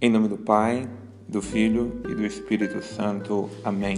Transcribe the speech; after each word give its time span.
Em 0.00 0.08
nome 0.08 0.28
do 0.28 0.38
Pai, 0.38 0.88
do 1.28 1.42
Filho 1.42 2.00
e 2.08 2.14
do 2.14 2.24
Espírito 2.24 2.80
Santo. 2.80 3.50
Amém. 3.64 3.96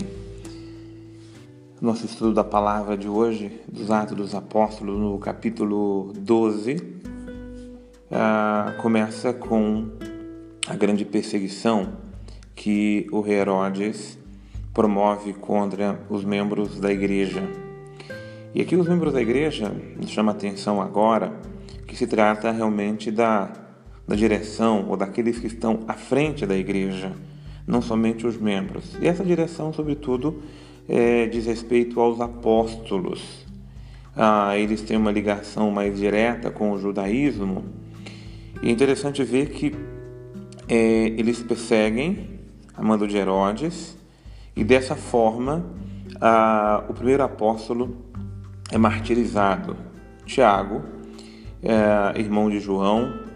Nosso 1.79 2.06
estudo 2.06 2.32
da 2.32 2.42
palavra 2.42 2.96
de 2.96 3.07
hoje, 3.07 3.61
dos 3.70 3.90
Atos 3.90 4.16
dos 4.16 4.34
Apóstolos, 4.34 4.98
no 4.98 5.18
capítulo 5.18 6.14
12, 6.16 6.76
uh, 6.76 6.80
ah, 8.12 8.79
começa 8.80 9.34
com 9.34 9.90
a 10.66 10.75
grande 10.75 11.04
perseguição 11.04 11.93
que 12.54 13.07
o 13.12 13.21
rei 13.21 13.36
Herodes 13.36 14.18
promove 14.72 15.35
contra 15.35 16.00
os 16.08 16.25
membros 16.25 16.80
da 16.80 16.90
igreja. 16.90 17.43
E 18.54 18.62
aqui 18.62 18.75
os 18.75 18.89
membros 18.89 19.12
da 19.12 19.21
igreja 19.21 19.71
chama 20.07 20.32
atenção 20.32 20.80
agora 20.80 21.30
que 21.86 21.94
se 21.94 22.07
trata 22.07 22.50
realmente 22.50 23.11
da 23.11 23.68
da 24.11 24.17
direção 24.17 24.87
ou 24.89 24.96
daqueles 24.96 25.39
que 25.39 25.46
estão 25.46 25.85
à 25.87 25.95
frente 25.95 26.45
da 26.45 26.57
igreja, 26.57 27.13
não 27.64 27.81
somente 27.81 28.27
os 28.27 28.36
membros. 28.36 28.96
E 29.00 29.07
essa 29.07 29.25
direção, 29.25 29.73
sobretudo, 29.73 30.43
é, 30.89 31.27
diz 31.27 31.46
respeito 31.46 32.00
aos 32.00 32.20
apóstolos. 32.20 33.47
Ah, 34.17 34.59
eles 34.59 34.83
têm 34.83 34.97
uma 34.97 35.12
ligação 35.12 35.70
mais 35.70 35.97
direta 35.97 36.50
com 36.50 36.73
o 36.73 36.78
judaísmo. 36.78 37.64
E 38.61 38.69
é 38.69 38.73
interessante 38.73 39.23
ver 39.23 39.50
que 39.50 39.77
é, 40.69 40.75
eles 41.17 41.41
perseguem 41.41 42.41
a 42.75 42.83
mando 42.83 43.06
de 43.06 43.17
Herodes 43.17 43.97
e 44.56 44.64
dessa 44.64 44.97
forma 44.97 45.64
ah, 46.20 46.83
o 46.89 46.95
primeiro 46.95 47.22
apóstolo 47.22 47.97
é 48.72 48.77
martirizado. 48.77 49.77
Tiago, 50.27 50.83
é, 51.62 52.19
irmão 52.19 52.50
de 52.50 52.58
João, 52.58 53.30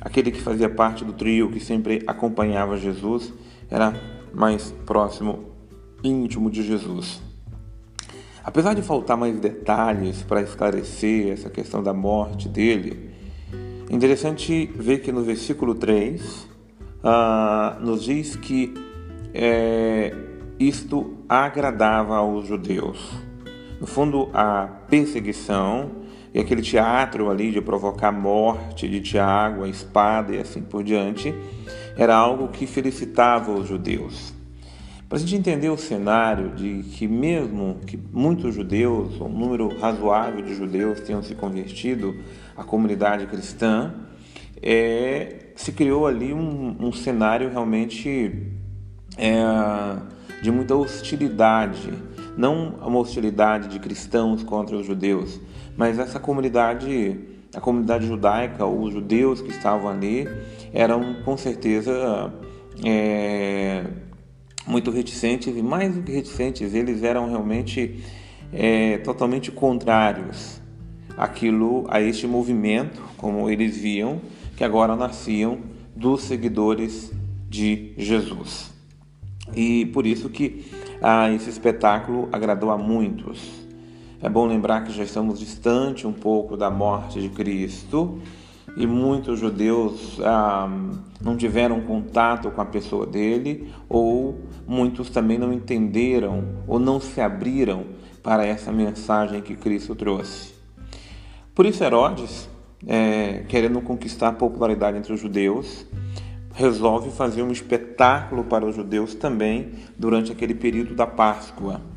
aquele 0.00 0.30
que 0.30 0.40
fazia 0.40 0.68
parte 0.68 1.04
do 1.04 1.12
trio 1.12 1.50
que 1.50 1.60
sempre 1.60 2.02
acompanhava 2.06 2.76
Jesus, 2.76 3.32
era 3.70 3.94
mais 4.32 4.72
próximo, 4.84 5.44
íntimo 6.02 6.50
de 6.50 6.62
Jesus. 6.62 7.20
Apesar 8.44 8.74
de 8.74 8.82
faltar 8.82 9.16
mais 9.16 9.40
detalhes 9.40 10.22
para 10.22 10.40
esclarecer 10.40 11.32
essa 11.32 11.50
questão 11.50 11.82
da 11.82 11.92
morte 11.92 12.48
dele, 12.48 13.10
é 13.90 13.94
interessante 13.94 14.70
ver 14.76 14.98
que 14.98 15.10
no 15.10 15.22
versículo 15.22 15.74
3 15.74 16.46
ah, 17.02 17.78
nos 17.80 18.04
diz 18.04 18.36
que 18.36 18.72
é, 19.34 20.14
isto 20.58 21.16
agradava 21.28 22.16
aos 22.16 22.46
judeus. 22.46 23.10
No 23.80 23.86
fundo, 23.86 24.30
a 24.32 24.66
perseguição 24.88 25.90
e 26.34 26.38
aquele 26.38 26.62
teatro 26.62 27.30
ali 27.30 27.50
de 27.50 27.60
provocar 27.60 28.12
morte 28.12 28.88
de 28.88 29.00
Tiago, 29.00 29.64
a 29.64 29.68
espada 29.68 30.34
e 30.34 30.38
assim 30.38 30.60
por 30.60 30.82
diante, 30.82 31.34
era 31.96 32.14
algo 32.14 32.48
que 32.48 32.66
felicitava 32.66 33.52
os 33.52 33.68
judeus. 33.68 34.34
Para 35.08 35.18
a 35.18 35.20
gente 35.20 35.36
entender 35.36 35.68
o 35.68 35.76
cenário 35.76 36.50
de 36.50 36.82
que 36.82 37.06
mesmo 37.06 37.78
que 37.86 37.96
muitos 37.96 38.54
judeus, 38.54 39.20
um 39.20 39.28
número 39.28 39.68
razoável 39.78 40.42
de 40.42 40.52
judeus 40.52 41.00
tenham 41.00 41.22
se 41.22 41.34
convertido 41.34 42.16
à 42.56 42.64
comunidade 42.64 43.24
cristã, 43.26 43.94
é, 44.60 45.50
se 45.54 45.70
criou 45.70 46.08
ali 46.08 46.32
um, 46.32 46.76
um 46.80 46.92
cenário 46.92 47.48
realmente 47.48 48.50
é, 49.16 49.42
de 50.42 50.50
muita 50.50 50.74
hostilidade, 50.74 51.92
não 52.36 52.70
uma 52.84 52.98
hostilidade 52.98 53.68
de 53.68 53.78
cristãos 53.78 54.42
contra 54.42 54.76
os 54.76 54.84
judeus, 54.84 55.40
mas 55.76 55.98
essa 55.98 56.18
comunidade, 56.18 57.18
a 57.54 57.60
comunidade 57.60 58.06
judaica, 58.06 58.64
os 58.66 58.92
judeus 58.92 59.40
que 59.40 59.50
estavam 59.50 59.88
ali, 59.88 60.28
eram 60.72 61.22
com 61.24 61.36
certeza 61.36 62.32
é, 62.84 63.84
muito 64.66 64.90
reticentes, 64.90 65.56
e 65.56 65.62
mais 65.62 65.94
do 65.94 66.02
que 66.02 66.12
reticentes, 66.12 66.74
eles 66.74 67.02
eram 67.02 67.28
realmente 67.28 68.02
é, 68.52 68.98
totalmente 68.98 69.50
contrários 69.50 70.60
àquilo, 71.16 71.84
a 71.88 72.00
este 72.00 72.26
movimento, 72.26 73.02
como 73.16 73.48
eles 73.48 73.76
viam, 73.76 74.20
que 74.56 74.64
agora 74.64 74.96
nasciam 74.96 75.58
dos 75.94 76.22
seguidores 76.22 77.12
de 77.48 77.92
Jesus. 77.96 78.74
E 79.54 79.86
por 79.86 80.06
isso 80.06 80.28
que 80.28 80.66
ah, 81.00 81.30
esse 81.30 81.48
espetáculo 81.48 82.28
agradou 82.32 82.70
a 82.70 82.78
muitos. 82.78 83.65
É 84.22 84.28
bom 84.28 84.46
lembrar 84.46 84.82
que 84.84 84.92
já 84.92 85.04
estamos 85.04 85.38
distante 85.38 86.06
um 86.06 86.12
pouco 86.12 86.56
da 86.56 86.70
morte 86.70 87.20
de 87.20 87.28
Cristo 87.28 88.18
e 88.76 88.86
muitos 88.86 89.38
judeus 89.38 90.18
ah, 90.22 90.68
não 91.20 91.36
tiveram 91.36 91.80
contato 91.82 92.50
com 92.50 92.60
a 92.60 92.64
pessoa 92.64 93.06
dele, 93.06 93.72
ou 93.88 94.40
muitos 94.66 95.10
também 95.10 95.38
não 95.38 95.52
entenderam 95.52 96.62
ou 96.66 96.78
não 96.78 96.98
se 96.98 97.20
abriram 97.20 97.84
para 98.22 98.44
essa 98.44 98.72
mensagem 98.72 99.40
que 99.42 99.54
Cristo 99.54 99.94
trouxe. 99.94 100.54
Por 101.54 101.64
isso, 101.64 101.84
Herodes, 101.84 102.48
é, 102.86 103.44
querendo 103.48 103.80
conquistar 103.80 104.28
a 104.28 104.32
popularidade 104.32 104.98
entre 104.98 105.12
os 105.12 105.20
judeus, 105.20 105.86
resolve 106.52 107.10
fazer 107.10 107.42
um 107.42 107.52
espetáculo 107.52 108.44
para 108.44 108.64
os 108.64 108.74
judeus 108.74 109.14
também 109.14 109.72
durante 109.96 110.32
aquele 110.32 110.54
período 110.54 110.94
da 110.94 111.06
Páscoa. 111.06 111.95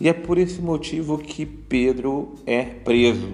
E 0.00 0.08
é 0.08 0.14
por 0.14 0.38
esse 0.38 0.62
motivo 0.62 1.18
que 1.18 1.44
Pedro 1.44 2.34
é 2.46 2.62
preso. 2.62 3.28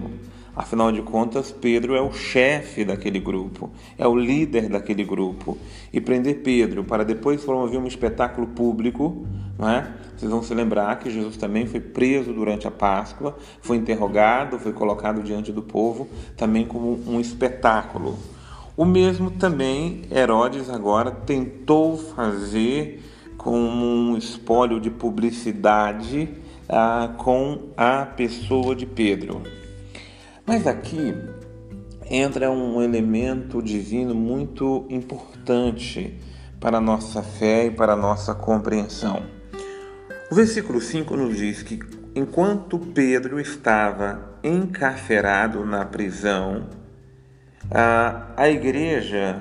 Afinal 0.53 0.91
de 0.91 1.01
contas, 1.01 1.51
Pedro 1.51 1.95
é 1.95 2.01
o 2.01 2.11
chefe 2.11 2.83
daquele 2.83 3.19
grupo, 3.19 3.69
é 3.97 4.07
o 4.07 4.15
líder 4.15 4.67
daquele 4.67 5.05
grupo. 5.05 5.57
E 5.93 6.01
prender 6.01 6.41
Pedro 6.41 6.83
para 6.83 7.05
depois 7.05 7.43
promover 7.43 7.79
um 7.79 7.87
espetáculo 7.87 8.47
público, 8.47 9.25
não 9.57 9.69
é? 9.69 9.93
vocês 10.17 10.31
vão 10.31 10.41
se 10.41 10.53
lembrar 10.55 10.97
que 10.97 11.11
Jesus 11.11 11.37
também 11.37 11.67
foi 11.67 11.79
preso 11.79 12.33
durante 12.33 12.67
a 12.67 12.71
Páscoa, 12.71 13.37
foi 13.61 13.77
interrogado, 13.77 14.57
foi 14.57 14.73
colocado 14.73 15.21
diante 15.21 15.51
do 15.51 15.61
povo, 15.61 16.09
também 16.35 16.65
como 16.65 16.99
um 17.07 17.19
espetáculo. 17.19 18.17
O 18.75 18.83
mesmo 18.83 19.29
também 19.29 20.01
Herodes 20.11 20.71
agora 20.71 21.11
tentou 21.11 21.97
fazer 21.97 23.03
como 23.37 23.85
um 23.85 24.17
espólio 24.17 24.79
de 24.79 24.89
publicidade 24.89 26.27
ah, 26.69 27.13
com 27.17 27.69
a 27.75 28.05
pessoa 28.05 28.75
de 28.75 28.85
Pedro. 28.85 29.41
Mas 30.45 30.65
aqui 30.65 31.13
entra 32.09 32.49
um 32.49 32.81
elemento 32.81 33.61
divino 33.61 34.15
muito 34.15 34.85
importante 34.89 36.19
para 36.59 36.77
a 36.77 36.81
nossa 36.81 37.21
fé 37.21 37.65
e 37.65 37.71
para 37.71 37.93
a 37.93 37.97
nossa 37.97 38.33
compreensão. 38.33 39.23
O 40.31 40.35
versículo 40.35 40.81
5 40.81 41.15
nos 41.15 41.37
diz 41.37 41.63
que 41.63 41.79
enquanto 42.15 42.79
Pedro 42.79 43.39
estava 43.39 44.39
encarcerado 44.43 45.65
na 45.65 45.85
prisão, 45.85 46.67
a, 47.69 48.31
a 48.35 48.49
igreja 48.49 49.39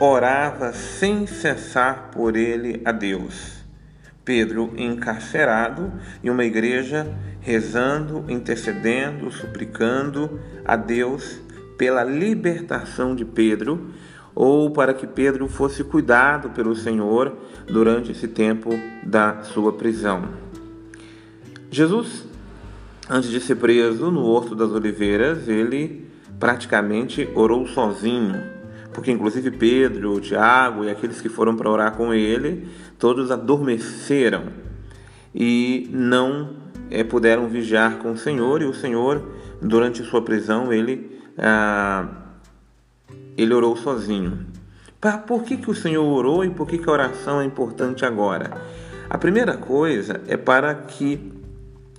orava 0.00 0.72
sem 0.72 1.26
cessar 1.26 2.10
por 2.10 2.36
ele 2.36 2.80
a 2.84 2.92
Deus. 2.92 3.59
Pedro 4.24 4.72
encarcerado 4.76 5.92
e 6.22 6.30
uma 6.30 6.44
igreja 6.44 7.06
rezando, 7.40 8.24
intercedendo, 8.28 9.30
suplicando 9.30 10.38
a 10.64 10.76
Deus 10.76 11.40
pela 11.78 12.04
libertação 12.04 13.14
de 13.14 13.24
Pedro 13.24 13.90
ou 14.34 14.70
para 14.70 14.94
que 14.94 15.06
Pedro 15.06 15.48
fosse 15.48 15.82
cuidado 15.82 16.50
pelo 16.50 16.76
Senhor 16.76 17.36
durante 17.66 18.12
esse 18.12 18.28
tempo 18.28 18.70
da 19.02 19.42
sua 19.42 19.72
prisão. 19.72 20.28
Jesus, 21.70 22.26
antes 23.08 23.30
de 23.30 23.40
ser 23.40 23.56
preso 23.56 24.10
no 24.10 24.24
Horto 24.24 24.54
das 24.54 24.70
Oliveiras, 24.70 25.48
ele 25.48 26.08
praticamente 26.38 27.28
orou 27.34 27.66
sozinho 27.66 28.59
porque 28.92 29.10
inclusive 29.10 29.50
Pedro, 29.50 30.20
Tiago 30.20 30.84
e 30.84 30.90
aqueles 30.90 31.20
que 31.20 31.28
foram 31.28 31.56
para 31.56 31.70
orar 31.70 31.96
com 31.96 32.12
ele, 32.12 32.68
todos 32.98 33.30
adormeceram 33.30 34.44
e 35.34 35.88
não 35.92 36.56
é, 36.90 37.04
puderam 37.04 37.48
vigiar 37.48 37.98
com 37.98 38.12
o 38.12 38.16
Senhor, 38.16 38.62
e 38.62 38.64
o 38.64 38.74
Senhor, 38.74 39.22
durante 39.62 40.02
sua 40.02 40.22
prisão, 40.22 40.72
ele, 40.72 41.20
ah, 41.38 42.08
ele 43.36 43.54
orou 43.54 43.76
sozinho. 43.76 44.46
Por 45.26 45.44
que, 45.44 45.56
que 45.56 45.70
o 45.70 45.74
Senhor 45.74 46.04
orou 46.04 46.44
e 46.44 46.50
por 46.50 46.68
que, 46.68 46.76
que 46.76 46.88
a 46.88 46.92
oração 46.92 47.40
é 47.40 47.44
importante 47.44 48.04
agora? 48.04 48.60
A 49.08 49.16
primeira 49.16 49.56
coisa 49.56 50.20
é 50.26 50.36
para 50.36 50.74
que 50.74 51.32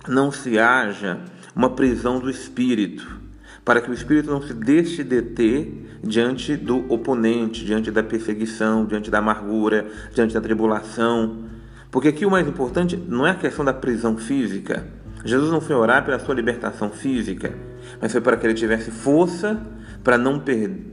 não 0.06 0.30
se 0.30 0.58
haja 0.58 1.20
uma 1.54 1.70
prisão 1.70 2.20
do 2.20 2.30
espírito 2.30 3.21
para 3.64 3.80
que 3.80 3.90
o 3.90 3.94
espírito 3.94 4.30
não 4.30 4.42
se 4.42 4.52
deixe 4.52 5.04
deter 5.04 5.98
diante 6.02 6.56
do 6.56 6.92
oponente, 6.92 7.64
diante 7.64 7.90
da 7.90 8.02
perseguição, 8.02 8.84
diante 8.84 9.10
da 9.10 9.18
amargura, 9.18 9.86
diante 10.12 10.34
da 10.34 10.40
tribulação. 10.40 11.44
Porque 11.90 12.08
aqui 12.08 12.26
o 12.26 12.30
mais 12.30 12.46
importante 12.48 12.96
não 12.96 13.26
é 13.26 13.30
a 13.30 13.36
questão 13.36 13.64
da 13.64 13.72
prisão 13.72 14.16
física. 14.16 14.86
Jesus 15.24 15.50
não 15.52 15.60
foi 15.60 15.76
orar 15.76 16.04
pela 16.04 16.18
sua 16.18 16.34
libertação 16.34 16.90
física, 16.90 17.54
mas 18.00 18.10
foi 18.10 18.20
para 18.20 18.36
que 18.36 18.46
ele 18.46 18.54
tivesse 18.54 18.90
força 18.90 19.60
para 20.02 20.18
não, 20.18 20.42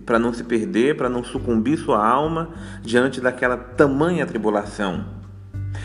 para 0.05 0.19
não 0.19 0.31
se 0.31 0.43
perder, 0.43 0.95
para 0.95 1.09
não 1.09 1.23
sucumbir 1.23 1.77
sua 1.77 2.05
alma 2.05 2.49
diante 2.83 3.19
daquela 3.19 3.57
tamanha 3.57 4.25
tribulação. 4.25 5.17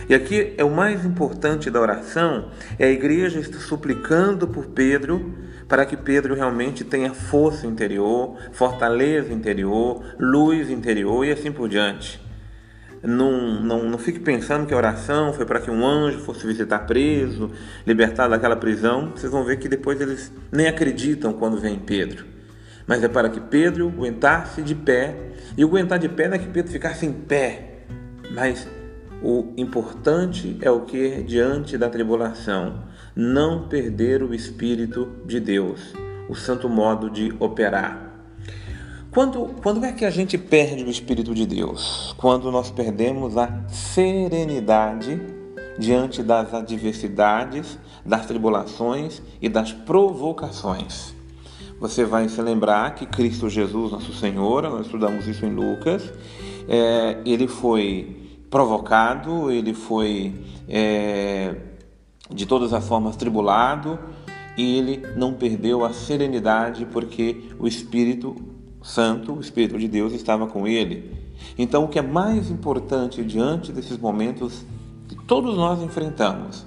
E 0.09 0.15
aqui 0.15 0.53
é 0.59 0.65
o 0.65 0.71
mais 0.71 1.05
importante 1.05 1.71
da 1.71 1.81
oração, 1.81 2.51
é 2.79 2.87
a 2.87 2.91
igreja 2.91 3.41
estar 3.41 3.59
suplicando 3.59 4.47
por 4.47 4.67
Pedro, 4.67 5.33
para 5.69 5.87
que 5.87 5.97
Pedro 5.97 6.35
realmente 6.35 6.85
tenha 6.85 7.13
força 7.13 7.67
interior, 7.67 8.37
fortaleza 8.53 9.33
interior, 9.33 10.03
luz 10.19 10.71
interior 10.71 11.25
e 11.25 11.33
assim 11.33 11.51
por 11.51 11.69
diante. 11.69 12.23
Não, 13.03 13.61
não, 13.61 13.85
não 13.85 13.99
fique 13.99 14.19
pensando 14.19 14.67
que 14.67 14.73
a 14.73 14.77
oração 14.77 15.33
foi 15.35 15.45
para 15.45 15.61
que 15.61 15.71
um 15.71 15.87
anjo 15.87 16.21
fosse 16.21 16.47
visitar 16.47 16.81
preso, 16.81 17.51
libertado 17.87 18.31
daquela 18.31 18.57
prisão. 18.57 19.13
Vocês 19.15 19.31
vão 19.31 19.45
ver 19.45 19.59
que 19.59 19.69
depois 19.69 20.01
eles 20.01 20.33
nem 20.51 20.67
acreditam 20.67 21.35
quando 21.35 21.59
vem 21.59 21.79
Pedro. 21.79 22.25
Mas 22.87 23.05
é 23.05 23.09
para 23.09 23.29
que 23.29 23.41
Pedro 23.41 23.89
aguentasse 23.89 24.63
de 24.63 24.75
pé. 24.75 25.15
E 25.57 25.63
aguentar 25.63 25.99
de 25.99 26.09
pé 26.09 26.29
não 26.29 26.37
é 26.37 26.39
que 26.39 26.49
Pedro 26.49 26.73
ficasse 26.73 27.05
em 27.05 27.13
pé, 27.13 27.85
mas 28.31 28.67
o 29.23 29.53
importante 29.57 30.59
é 30.61 30.71
o 30.71 30.81
que 30.81 31.23
diante 31.23 31.79
da 31.79 31.89
tribulação 31.89 32.85
não 33.15 33.69
perder 33.69 34.23
o 34.23 34.35
espírito 34.35 35.09
de 35.25 35.39
Deus, 35.39 35.93
o 36.29 36.35
santo 36.35 36.69
modo 36.69 37.11
de 37.11 37.35
operar. 37.39 38.05
Quando, 39.11 39.55
quando 39.63 39.85
é 39.85 39.93
que 39.93 40.05
a 40.05 40.11
gente 40.11 40.37
perde 40.37 40.83
o 40.83 40.91
Espírito 40.91 41.33
de 41.33 41.47
Deus? 41.47 42.13
Quando 42.19 42.51
nós 42.51 42.69
perdemos 42.73 43.37
a 43.37 43.63
serenidade 43.69 45.21
diante 45.79 46.21
das 46.21 46.53
adversidades, 46.53 47.79
das 48.05 48.27
tribulações 48.27 49.23
e 49.41 49.49
das 49.49 49.73
provocações. 49.73 51.15
Você 51.81 52.05
vai 52.05 52.29
se 52.29 52.41
lembrar 52.43 52.95
que 52.97 53.07
Cristo 53.07 53.49
Jesus, 53.49 53.93
nosso 53.93 54.13
Senhor, 54.15 54.63
nós 54.65 54.87
estudamos 54.87 55.29
isso 55.29 55.45
em 55.47 55.51
Lucas, 55.51 56.13
é, 56.69 57.19
ele 57.25 57.47
foi 57.47 58.41
provocado, 58.51 59.51
ele 59.51 59.75
foi 59.75 60.35
é, 60.69 61.55
de 62.35 62.45
todas 62.45 62.73
as 62.73 62.87
formas 62.87 63.17
tribulado 63.17 63.99
e 64.57 64.79
ele 64.79 65.03
não 65.17 65.33
perdeu 65.33 65.85
a 65.85 65.93
serenidade 65.93 66.87
porque 66.87 67.49
o 67.59 67.67
Espírito 67.67 68.37
Santo, 68.83 69.33
o 69.33 69.41
Espírito 69.41 69.79
de 69.79 69.89
Deus, 69.89 70.13
estava 70.13 70.47
com 70.47 70.67
ele. 70.67 71.11
Então, 71.57 71.85
o 71.85 71.89
que 71.89 71.99
é 71.99 72.03
mais 72.03 72.51
importante 72.51 73.25
diante 73.25 73.73
desses 73.73 73.97
momentos 73.97 74.65
que 75.09 75.17
todos 75.27 75.57
nós 75.57 75.83
enfrentamos, 75.83 76.67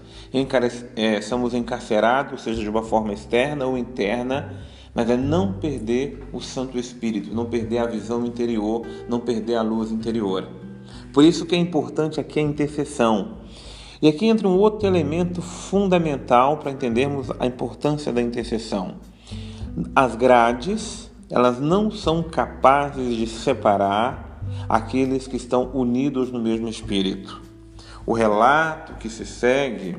é, 0.96 1.22
somos 1.22 1.54
encarcerados, 1.54 2.42
seja 2.42 2.62
de 2.62 2.70
uma 2.70 2.84
forma 2.84 3.14
externa 3.14 3.66
ou 3.66 3.78
interna, 3.78 4.54
mas 4.94 5.10
é 5.10 5.16
não 5.16 5.54
perder 5.54 6.28
o 6.34 6.42
Santo 6.42 6.78
Espírito, 6.78 7.34
não 7.34 7.46
perder 7.46 7.80
a 7.80 7.86
visão 7.86 8.26
interior, 8.26 8.86
não 9.08 9.20
perder 9.20 9.56
a 9.56 9.62
luz 9.62 9.92
interior. 9.92 10.48
Por 11.14 11.24
isso 11.24 11.46
que 11.46 11.56
é 11.56 11.58
importante 11.58 12.20
aqui 12.20 12.40
a 12.40 12.44
intercessão. 12.44 13.38
E 14.02 14.08
aqui 14.08 14.28
entra 14.28 14.48
um 14.48 14.58
outro 14.58 14.88
elemento 14.88 15.42
fundamental 15.42 16.58
para 16.58 16.72
entendermos 16.72 17.32
a 17.40 17.46
importância 17.46 18.12
da 18.12 18.22
intercessão. 18.22 18.96
As 19.96 20.16
grades 20.16 21.08
elas 21.30 21.60
não 21.60 21.92
são 21.92 22.24
capazes 22.24 23.16
de 23.16 23.28
separar 23.28 24.42
aqueles 24.70 25.28
que 25.28 25.36
estão 25.36 25.72
unidos 25.74 26.32
no 26.32 26.40
mesmo 26.40 26.70
espírito. 26.70 27.42
O 28.06 28.14
relato 28.14 28.94
que 28.94 29.10
se 29.10 29.26
segue 29.26 29.98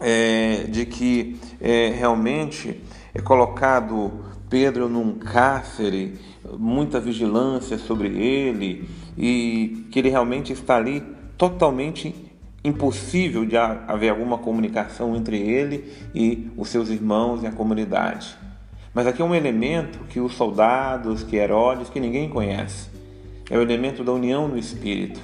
é 0.00 0.64
de 0.68 0.86
que 0.86 1.40
é, 1.60 1.88
realmente 1.88 2.80
é 3.12 3.20
colocado 3.20 4.12
Pedro 4.48 4.88
num 4.88 5.14
cárcere, 5.14 6.18
muita 6.56 7.00
vigilância 7.00 7.76
sobre 7.76 8.08
ele 8.16 8.88
e 9.16 9.88
que 9.90 9.98
ele 9.98 10.08
realmente 10.08 10.52
está 10.52 10.76
ali 10.76 11.02
totalmente 11.36 12.27
impossível 12.64 13.44
de 13.44 13.56
haver 13.56 14.10
alguma 14.10 14.38
comunicação 14.38 15.14
entre 15.16 15.38
ele 15.38 15.92
e 16.14 16.50
os 16.56 16.68
seus 16.68 16.88
irmãos 16.88 17.42
e 17.42 17.46
a 17.46 17.52
comunidade. 17.52 18.36
Mas 18.92 19.06
aqui 19.06 19.22
é 19.22 19.24
um 19.24 19.34
elemento 19.34 20.00
que 20.08 20.18
os 20.18 20.34
soldados, 20.34 21.22
que 21.22 21.36
Herodes, 21.36 21.88
que 21.88 22.00
ninguém 22.00 22.28
conhece. 22.28 22.90
É 23.48 23.56
o 23.56 23.62
elemento 23.62 24.02
da 24.02 24.12
união 24.12 24.48
no 24.48 24.58
Espírito. 24.58 25.20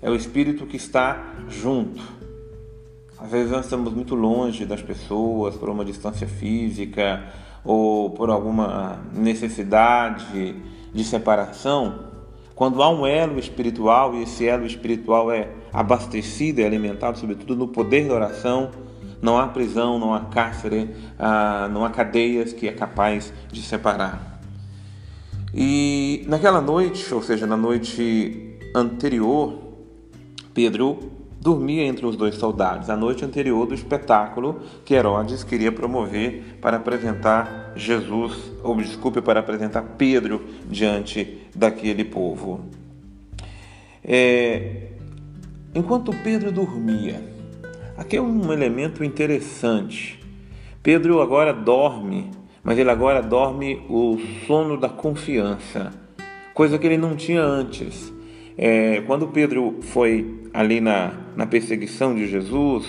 É 0.00 0.08
o 0.08 0.14
Espírito 0.14 0.66
que 0.66 0.76
está 0.76 1.34
junto. 1.48 2.00
Às 3.18 3.30
vezes 3.30 3.50
nós 3.50 3.64
estamos 3.64 3.92
muito 3.92 4.14
longe 4.14 4.64
das 4.64 4.80
pessoas 4.80 5.56
por 5.56 5.68
uma 5.68 5.84
distância 5.84 6.28
física 6.28 7.24
ou 7.64 8.10
por 8.10 8.30
alguma 8.30 9.02
necessidade 9.12 10.54
de 10.94 11.04
separação. 11.04 12.07
Quando 12.58 12.82
há 12.82 12.90
um 12.90 13.06
elo 13.06 13.38
espiritual 13.38 14.16
e 14.16 14.24
esse 14.24 14.44
elo 14.44 14.66
espiritual 14.66 15.30
é 15.30 15.48
abastecido 15.72 16.60
e 16.60 16.64
alimentado, 16.64 17.16
sobretudo 17.16 17.54
no 17.54 17.68
poder 17.68 18.08
da 18.08 18.14
oração, 18.14 18.72
não 19.22 19.38
há 19.38 19.46
prisão, 19.46 19.96
não 19.96 20.12
há 20.12 20.22
cárcere, 20.22 20.90
ah, 21.16 21.68
não 21.72 21.84
há 21.84 21.90
cadeias 21.90 22.52
que 22.52 22.66
é 22.66 22.72
capaz 22.72 23.32
de 23.52 23.62
separar. 23.62 24.40
E 25.54 26.24
naquela 26.26 26.60
noite, 26.60 27.14
ou 27.14 27.22
seja, 27.22 27.46
na 27.46 27.56
noite 27.56 28.58
anterior, 28.74 29.56
Pedro 30.52 30.98
dormia 31.40 31.84
entre 31.84 32.04
os 32.04 32.16
dois 32.16 32.34
soldados, 32.34 32.90
a 32.90 32.96
noite 32.96 33.24
anterior 33.24 33.66
do 33.66 33.74
espetáculo 33.74 34.60
que 34.84 34.94
Herodes 34.94 35.44
queria 35.44 35.70
promover 35.70 36.58
para 36.60 36.76
apresentar 36.76 37.72
Jesus, 37.76 38.52
ou 38.62 38.76
desculpe, 38.76 39.20
para 39.20 39.40
apresentar 39.40 39.82
Pedro 39.96 40.44
diante 40.68 41.38
daquele 41.54 42.04
povo. 42.04 42.60
É, 44.04 44.88
enquanto 45.74 46.12
Pedro 46.22 46.50
dormia, 46.50 47.38
Aqui 47.98 48.16
é 48.16 48.22
um 48.22 48.52
elemento 48.52 49.02
interessante. 49.02 50.20
Pedro 50.84 51.20
agora 51.20 51.52
dorme, 51.52 52.30
mas 52.62 52.78
ele 52.78 52.90
agora 52.90 53.20
dorme 53.20 53.84
o 53.90 54.16
sono 54.46 54.78
da 54.78 54.88
confiança, 54.88 55.92
coisa 56.54 56.78
que 56.78 56.86
ele 56.86 56.96
não 56.96 57.16
tinha 57.16 57.42
antes. 57.42 58.12
É, 58.60 59.02
quando 59.06 59.28
Pedro 59.28 59.76
foi 59.82 60.34
ali 60.52 60.80
na, 60.80 61.12
na 61.36 61.46
perseguição 61.46 62.12
de 62.12 62.26
Jesus, 62.26 62.84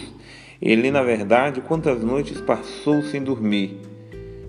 ele, 0.60 0.90
na 0.90 1.04
verdade, 1.04 1.62
quantas 1.62 2.04
noites 2.04 2.42
passou 2.42 3.04
sem 3.04 3.22
dormir? 3.22 3.78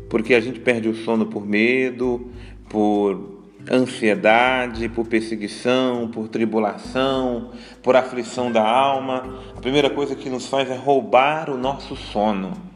Porque 0.09 0.33
a 0.33 0.41
gente 0.41 0.59
perde 0.59 0.89
o 0.89 0.95
sono 0.95 1.27
por 1.27 1.47
medo, 1.47 2.31
por 2.71 3.39
ansiedade, 3.71 4.89
por 4.89 5.07
perseguição, 5.07 6.09
por 6.09 6.27
tribulação, 6.27 7.51
por 7.83 7.95
aflição 7.95 8.51
da 8.51 8.67
alma, 8.67 9.39
a 9.55 9.61
primeira 9.61 9.91
coisa 9.91 10.17
que 10.17 10.31
nos 10.31 10.47
faz 10.47 10.71
é 10.71 10.75
roubar 10.75 11.51
o 11.51 11.59
nosso 11.59 11.95
sono. 11.95 12.70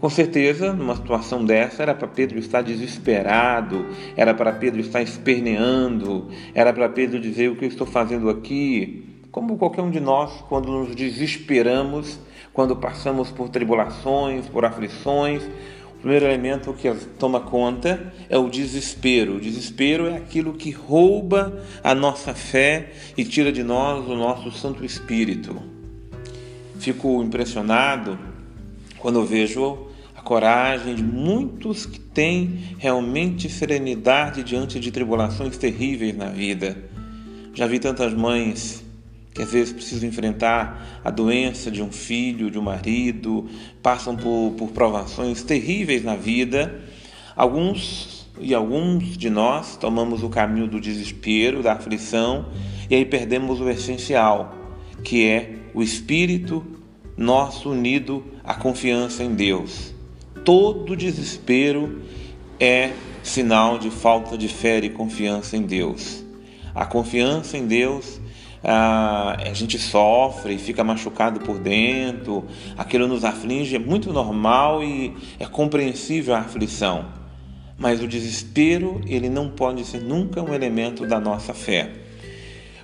Com 0.00 0.08
certeza, 0.08 0.72
numa 0.72 0.96
situação 0.96 1.44
dessa, 1.44 1.82
era 1.82 1.94
para 1.94 2.08
Pedro 2.08 2.38
estar 2.38 2.62
desesperado, 2.62 3.84
era 4.16 4.32
para 4.32 4.50
Pedro 4.50 4.80
estar 4.80 5.02
esperneando, 5.02 6.28
era 6.54 6.72
para 6.72 6.88
Pedro 6.88 7.20
dizer 7.20 7.50
o 7.50 7.56
que 7.56 7.66
eu 7.66 7.68
estou 7.68 7.86
fazendo 7.86 8.30
aqui. 8.30 9.04
Como 9.30 9.58
qualquer 9.58 9.82
um 9.82 9.90
de 9.90 10.00
nós, 10.00 10.42
quando 10.48 10.72
nos 10.72 10.94
desesperamos, 10.94 12.18
quando 12.50 12.74
passamos 12.74 13.30
por 13.30 13.50
tribulações, 13.50 14.46
por 14.46 14.64
aflições, 14.64 15.42
o 15.42 16.00
primeiro 16.00 16.24
elemento 16.24 16.72
que 16.72 16.90
toma 17.18 17.40
conta 17.40 18.10
é 18.30 18.38
o 18.38 18.48
desespero. 18.48 19.36
O 19.36 19.40
desespero 19.40 20.06
é 20.06 20.16
aquilo 20.16 20.54
que 20.54 20.70
rouba 20.70 21.62
a 21.84 21.94
nossa 21.94 22.32
fé 22.32 22.90
e 23.18 23.24
tira 23.24 23.52
de 23.52 23.62
nós 23.62 24.08
o 24.08 24.14
nosso 24.14 24.50
Santo 24.50 24.82
Espírito. 24.82 25.60
Fico 26.78 27.22
impressionado 27.22 28.18
quando 28.98 29.22
vejo 29.26 29.89
a 30.20 30.22
coragem 30.22 30.94
de 30.94 31.02
muitos 31.02 31.86
que 31.86 31.98
têm 31.98 32.76
realmente 32.76 33.48
serenidade 33.48 34.42
diante 34.42 34.78
de 34.78 34.92
tribulações 34.92 35.56
terríveis 35.56 36.14
na 36.14 36.26
vida. 36.26 36.76
Já 37.54 37.66
vi 37.66 37.78
tantas 37.78 38.12
mães 38.12 38.84
que 39.32 39.40
às 39.40 39.50
vezes 39.50 39.72
precisam 39.72 40.06
enfrentar 40.06 41.00
a 41.02 41.10
doença 41.10 41.70
de 41.70 41.82
um 41.82 41.90
filho, 41.90 42.50
de 42.50 42.58
um 42.58 42.62
marido, 42.62 43.48
passam 43.82 44.14
por, 44.14 44.52
por 44.58 44.68
provações 44.72 45.42
terríveis 45.42 46.04
na 46.04 46.16
vida. 46.16 46.82
Alguns 47.34 48.28
e 48.38 48.54
alguns 48.54 49.16
de 49.16 49.30
nós 49.30 49.74
tomamos 49.76 50.22
o 50.22 50.28
caminho 50.28 50.66
do 50.66 50.78
desespero, 50.78 51.62
da 51.62 51.72
aflição, 51.72 52.50
e 52.90 52.94
aí 52.94 53.06
perdemos 53.06 53.58
o 53.58 53.70
essencial, 53.70 54.54
que 55.02 55.26
é 55.26 55.54
o 55.72 55.82
espírito 55.82 56.62
nosso 57.16 57.70
unido 57.70 58.22
à 58.44 58.52
confiança 58.52 59.24
em 59.24 59.34
Deus. 59.34 59.98
Todo 60.44 60.96
desespero 60.96 62.02
é 62.58 62.92
sinal 63.22 63.78
de 63.78 63.90
falta 63.90 64.38
de 64.38 64.48
fé 64.48 64.78
e 64.78 64.90
confiança 64.90 65.56
em 65.56 65.62
Deus. 65.62 66.24
A 66.74 66.86
confiança 66.86 67.58
em 67.58 67.66
Deus 67.66 68.20
a 68.62 69.52
gente 69.54 69.78
sofre, 69.78 70.58
fica 70.58 70.84
machucado 70.84 71.40
por 71.40 71.58
dentro, 71.58 72.44
aquilo 72.76 73.08
nos 73.08 73.24
aflige, 73.24 73.76
é 73.76 73.78
muito 73.78 74.12
normal 74.12 74.84
e 74.84 75.16
é 75.38 75.46
compreensível 75.46 76.34
a 76.34 76.40
aflição. 76.40 77.06
mas 77.80 78.02
o 78.02 78.06
desespero 78.06 79.00
ele 79.06 79.30
não 79.30 79.48
pode 79.48 79.84
ser 79.86 80.02
nunca 80.02 80.42
um 80.42 80.52
elemento 80.52 81.06
da 81.06 81.18
nossa 81.18 81.54
fé. 81.54 81.90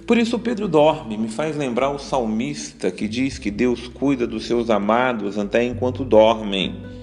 Por 0.07 0.17
isso 0.17 0.39
Pedro 0.39 0.67
dorme, 0.67 1.19
me 1.19 1.29
faz 1.29 1.55
lembrar 1.55 1.91
o 1.91 1.99
salmista 1.99 2.91
que 2.91 3.07
diz 3.07 3.39
que 3.39 3.51
Deus 3.51 3.89
cuida 3.89 4.27
dos 4.27 4.47
seus 4.47 4.71
amados 4.71 5.39
até 5.39 5.63
enquanto 5.63 6.03
dormem. 6.03 6.96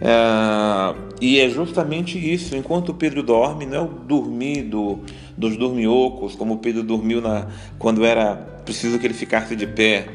É, 0.00 0.94
e 1.20 1.38
é 1.38 1.48
justamente 1.50 2.18
isso, 2.18 2.56
enquanto 2.56 2.94
Pedro 2.94 3.22
dorme, 3.22 3.66
não 3.66 3.76
é 3.76 3.80
o 3.82 3.86
dormir 3.86 4.62
do, 4.62 5.00
dos 5.36 5.56
dormiocos, 5.56 6.34
como 6.34 6.58
Pedro 6.58 6.82
dormiu 6.82 7.20
na, 7.20 7.48
quando 7.78 8.04
era 8.04 8.34
preciso 8.64 8.98
que 8.98 9.06
ele 9.06 9.14
ficasse 9.14 9.54
de 9.54 9.66
pé. 9.66 10.06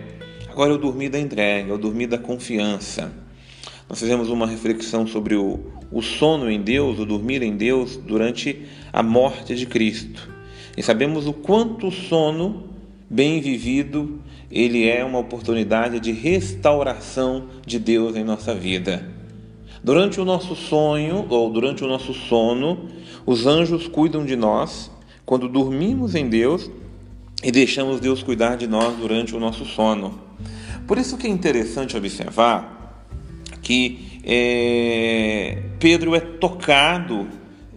Agora 0.50 0.72
é 0.72 0.76
o 0.76 0.78
dormir 0.78 1.10
da 1.10 1.20
entrega, 1.20 1.72
é 1.72 1.74
o 1.74 1.78
dormir 1.78 2.08
da 2.08 2.18
confiança. 2.18 3.12
Nós 3.88 4.00
fizemos 4.00 4.30
uma 4.30 4.48
reflexão 4.48 5.06
sobre 5.06 5.36
o, 5.36 5.60
o 5.92 6.02
sono 6.02 6.50
em 6.50 6.60
Deus, 6.62 6.98
o 6.98 7.06
dormir 7.06 7.44
em 7.44 7.56
Deus 7.56 7.98
durante 7.98 8.64
a 8.92 9.04
morte 9.04 9.54
de 9.54 9.68
Cristo. 9.68 10.28
E 10.76 10.82
sabemos 10.82 11.28
o 11.28 11.34
quanto 11.34 11.88
o 11.88 11.92
sono 11.92 12.70
bem 13.08 13.40
vivido, 13.40 14.20
ele 14.50 14.88
é 14.88 15.04
uma 15.04 15.20
oportunidade 15.20 16.00
de 16.00 16.12
restauração 16.12 17.46
de 17.66 17.78
Deus 17.78 18.16
em 18.16 18.24
nossa 18.24 18.56
vida. 18.56 19.15
Durante 19.86 20.20
o 20.20 20.26
nosso 20.26 20.56
sonho 20.56 21.28
ou 21.30 21.48
durante 21.52 21.84
o 21.84 21.88
nosso 21.88 22.12
sono, 22.12 22.90
os 23.24 23.46
anjos 23.46 23.88
cuidam 23.88 24.26
de 24.26 24.36
nós 24.36 24.90
quando 25.24 25.48
dormimos 25.48 26.16
em 26.16 26.28
Deus 26.28 26.72
e 27.44 27.52
deixamos 27.52 28.00
Deus 28.00 28.24
cuidar 28.24 28.58
de 28.58 28.66
nós 28.66 28.98
durante 28.98 29.36
o 29.36 29.40
nosso 29.40 29.64
sono. 29.64 30.20
Por 30.88 30.98
isso 30.98 31.16
que 31.20 31.28
é 31.28 31.30
interessante 31.30 31.96
observar 31.96 33.06
que 33.62 34.20
é, 34.24 35.62
Pedro 35.80 36.16
é 36.16 36.20
tocado 36.20 37.28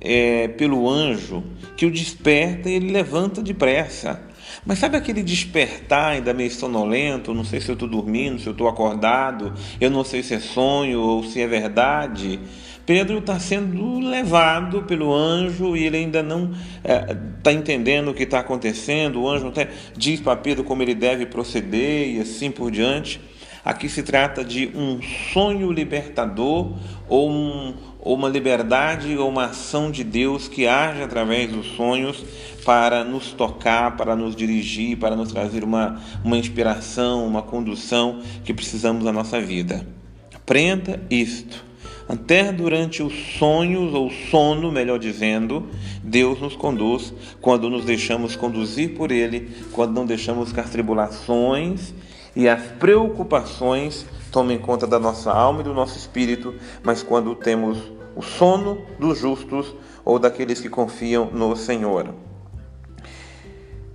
é, 0.00 0.48
pelo 0.48 0.88
anjo 0.88 1.44
que 1.76 1.84
o 1.84 1.90
desperta 1.90 2.70
e 2.70 2.72
ele 2.72 2.90
levanta 2.90 3.42
depressa. 3.42 4.27
Mas 4.64 4.78
sabe 4.78 4.96
aquele 4.96 5.22
despertar 5.22 6.12
ainda 6.12 6.34
meio 6.34 6.50
sonolento? 6.50 7.34
Não 7.34 7.44
sei 7.44 7.60
se 7.60 7.70
eu 7.70 7.74
estou 7.74 7.88
dormindo, 7.88 8.40
se 8.40 8.46
eu 8.46 8.52
estou 8.52 8.68
acordado, 8.68 9.54
eu 9.80 9.90
não 9.90 10.04
sei 10.04 10.22
se 10.22 10.34
é 10.34 10.40
sonho 10.40 11.00
ou 11.00 11.22
se 11.22 11.40
é 11.40 11.46
verdade. 11.46 12.40
Pedro 12.88 13.18
está 13.18 13.38
sendo 13.38 13.98
levado 13.98 14.82
pelo 14.84 15.14
anjo 15.14 15.76
e 15.76 15.84
ele 15.84 15.98
ainda 15.98 16.22
não 16.22 16.52
está 16.82 17.50
é, 17.50 17.54
entendendo 17.54 18.10
o 18.10 18.14
que 18.14 18.22
está 18.22 18.40
acontecendo. 18.40 19.20
O 19.20 19.28
anjo 19.28 19.48
até 19.48 19.68
diz 19.94 20.20
para 20.20 20.36
Pedro 20.36 20.64
como 20.64 20.82
ele 20.82 20.94
deve 20.94 21.26
proceder 21.26 22.08
e 22.08 22.20
assim 22.20 22.50
por 22.50 22.70
diante. 22.70 23.20
Aqui 23.62 23.90
se 23.90 24.02
trata 24.02 24.42
de 24.42 24.70
um 24.74 25.00
sonho 25.34 25.70
libertador 25.70 26.78
ou, 27.06 27.30
um, 27.30 27.74
ou 28.00 28.14
uma 28.14 28.28
liberdade 28.28 29.16
ou 29.16 29.28
uma 29.28 29.46
ação 29.46 29.90
de 29.90 30.04
Deus 30.04 30.48
que 30.48 30.66
age 30.66 31.02
através 31.02 31.50
dos 31.50 31.66
sonhos 31.76 32.24
para 32.64 33.02
nos 33.02 33.32
tocar, 33.32 33.96
para 33.96 34.14
nos 34.14 34.36
dirigir, 34.36 34.96
para 34.98 35.16
nos 35.16 35.32
trazer 35.32 35.64
uma, 35.64 36.00
uma 36.24 36.36
inspiração, 36.36 37.26
uma 37.26 37.42
condução 37.42 38.20
que 38.44 38.54
precisamos 38.54 39.04
na 39.04 39.12
nossa 39.12 39.40
vida. 39.40 39.86
Aprenda 40.34 41.02
isto. 41.10 41.68
Até 42.08 42.50
durante 42.50 43.02
os 43.02 43.12
sonhos 43.38 43.92
ou 43.92 44.10
sono, 44.10 44.72
melhor 44.72 44.98
dizendo, 44.98 45.68
Deus 46.02 46.40
nos 46.40 46.56
conduz 46.56 47.12
quando 47.38 47.68
nos 47.68 47.84
deixamos 47.84 48.34
conduzir 48.34 48.94
por 48.94 49.12
Ele, 49.12 49.50
quando 49.72 49.92
não 49.92 50.06
deixamos 50.06 50.50
que 50.50 50.58
as 50.58 50.70
tribulações 50.70 51.92
e 52.34 52.48
as 52.48 52.62
preocupações 52.78 54.06
tomem 54.28 54.58
conta 54.58 54.86
da 54.86 54.98
nossa 54.98 55.32
alma 55.32 55.60
e 55.60 55.64
do 55.64 55.74
nosso 55.74 55.96
espírito, 55.96 56.54
mas 56.82 57.02
quando 57.02 57.34
temos 57.34 57.78
o 58.14 58.22
sono 58.22 58.82
dos 58.98 59.18
justos 59.18 59.74
ou 60.04 60.18
daqueles 60.18 60.60
que 60.60 60.68
confiam 60.68 61.26
no 61.26 61.54
Senhor. 61.56 62.14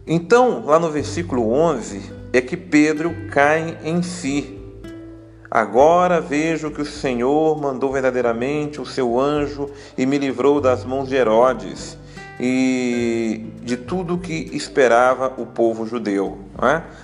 Então, 0.05 0.65
lá 0.65 0.79
no 0.79 0.91
versículo 0.91 1.51
11, 1.51 2.11
é 2.33 2.41
que 2.41 2.57
Pedro 2.57 3.29
cai 3.31 3.77
em 3.83 4.01
si. 4.01 4.59
Agora 5.49 6.19
vejo 6.19 6.71
que 6.71 6.81
o 6.81 6.85
Senhor 6.85 7.61
mandou 7.61 7.91
verdadeiramente 7.91 8.81
o 8.81 8.85
seu 8.85 9.19
anjo 9.19 9.69
e 9.97 10.05
me 10.05 10.17
livrou 10.17 10.59
das 10.59 10.83
mãos 10.83 11.07
de 11.07 11.15
Herodes 11.15 11.97
e 12.39 13.45
de 13.61 13.77
tudo 13.77 14.17
que 14.17 14.33
esperava 14.53 15.33
o 15.37 15.45
povo 15.45 15.85
judeu. 15.85 16.39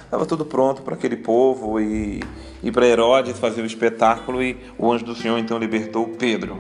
Estava 0.06 0.24
é? 0.24 0.28
tudo 0.28 0.46
pronto 0.46 0.82
para 0.82 0.96
aquele 0.96 1.18
povo 1.18 1.80
e, 1.80 2.22
e 2.64 2.72
para 2.72 2.88
Herodes 2.88 3.38
fazer 3.38 3.62
o 3.62 3.66
espetáculo 3.66 4.42
e 4.42 4.58
o 4.78 4.92
anjo 4.92 5.06
do 5.06 5.16
Senhor 5.16 5.38
então 5.38 5.58
libertou 5.58 6.08
Pedro. 6.08 6.58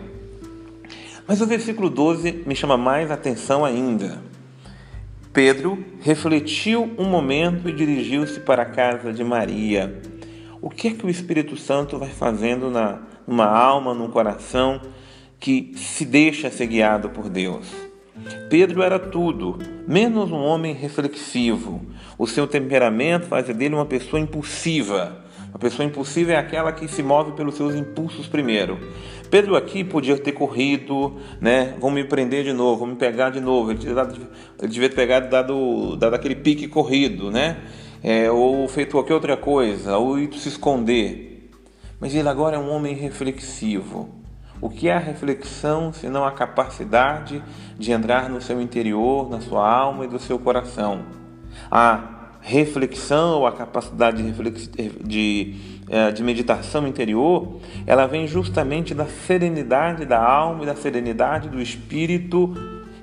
Mas 1.27 1.41
o 1.41 1.45
versículo 1.45 1.89
12 1.89 2.43
me 2.45 2.55
chama 2.55 2.77
mais 2.77 3.11
atenção 3.11 3.63
ainda. 3.63 4.21
Pedro 5.31 5.83
refletiu 6.01 6.91
um 6.97 7.05
momento 7.05 7.69
e 7.69 7.71
dirigiu-se 7.71 8.39
para 8.39 8.63
a 8.63 8.65
casa 8.65 9.13
de 9.13 9.23
Maria. 9.23 10.01
O 10.61 10.69
que 10.69 10.87
é 10.87 10.91
que 10.91 11.05
o 11.05 11.09
Espírito 11.09 11.55
Santo 11.55 11.97
vai 11.97 12.09
fazendo 12.09 12.69
na, 12.69 12.99
numa 13.27 13.45
alma, 13.45 13.93
num 13.93 14.09
coração 14.09 14.81
que 15.39 15.71
se 15.75 16.03
deixa 16.03 16.49
ser 16.49 16.67
guiado 16.67 17.11
por 17.11 17.29
Deus? 17.29 17.88
Pedro 18.49 18.81
era 18.81 18.99
tudo, 18.99 19.57
menos 19.87 20.31
um 20.31 20.37
homem 20.37 20.73
reflexivo. 20.73 21.81
O 22.17 22.27
seu 22.27 22.47
temperamento 22.47 23.27
fazia 23.27 23.53
dele 23.53 23.75
uma 23.75 23.85
pessoa 23.85 24.19
impulsiva. 24.19 25.23
Uma 25.49 25.59
pessoa 25.59 25.85
impulsiva 25.85 26.33
é 26.33 26.35
aquela 26.35 26.71
que 26.71 26.87
se 26.87 27.01
move 27.01 27.31
pelos 27.31 27.55
seus 27.55 27.73
impulsos 27.73 28.27
primeiro. 28.27 28.79
Pedro 29.31 29.55
aqui 29.55 29.83
podia 29.83 30.17
ter 30.17 30.31
corrido, 30.31 31.17
né? 31.41 31.75
Vão 31.79 31.89
me 31.89 32.03
prender 32.03 32.43
de 32.43 32.53
novo, 32.53 32.79
vão 32.79 32.87
me 32.89 32.95
pegar 32.95 33.29
de 33.31 33.39
novo. 33.39 33.71
Ele, 33.71 33.79
ele 33.87 34.67
devia 34.67 34.89
ter 34.89 34.95
pegado, 34.95 35.29
dado, 35.29 35.95
dado 35.95 36.13
aquele 36.13 36.35
pique 36.35 36.67
corrido, 36.67 37.31
né? 37.31 37.57
É, 38.03 38.29
ou 38.29 38.67
feito 38.67 38.91
qualquer 38.91 39.13
outra 39.13 39.35
coisa, 39.35 39.97
ou 39.97 40.19
ido 40.19 40.35
se 40.37 40.49
esconder. 40.49 41.49
Mas 41.99 42.13
ele 42.15 42.29
agora 42.29 42.55
é 42.55 42.59
um 42.59 42.69
homem 42.69 42.93
reflexivo. 42.93 44.18
O 44.61 44.69
que 44.69 44.89
é 44.89 44.93
a 44.93 44.99
reflexão 44.99 45.93
senão 45.93 46.25
a 46.25 46.31
capacidade 46.31 47.41
de 47.77 47.91
entrar 47.93 48.29
no 48.29 48.41
seu 48.41 48.61
interior, 48.61 49.29
na 49.29 49.39
sua 49.39 49.65
alma 49.65 50.03
e 50.03 50.07
do 50.07 50.19
seu 50.19 50.37
coração? 50.37 51.03
A 51.71 52.19
reflexão, 52.41 53.45
a 53.45 53.53
capacidade 53.53 54.21
de, 54.21 54.89
de, 55.03 55.55
eh, 55.89 56.11
de, 56.11 56.23
meditação 56.23 56.85
interior, 56.85 57.59
ela 57.87 58.05
vem 58.05 58.27
justamente 58.27 58.93
da 58.93 59.05
serenidade 59.05 60.05
da 60.05 60.21
alma 60.21 60.63
e 60.63 60.65
da 60.65 60.75
serenidade 60.75 61.47
do 61.47 61.61
espírito 61.61 62.53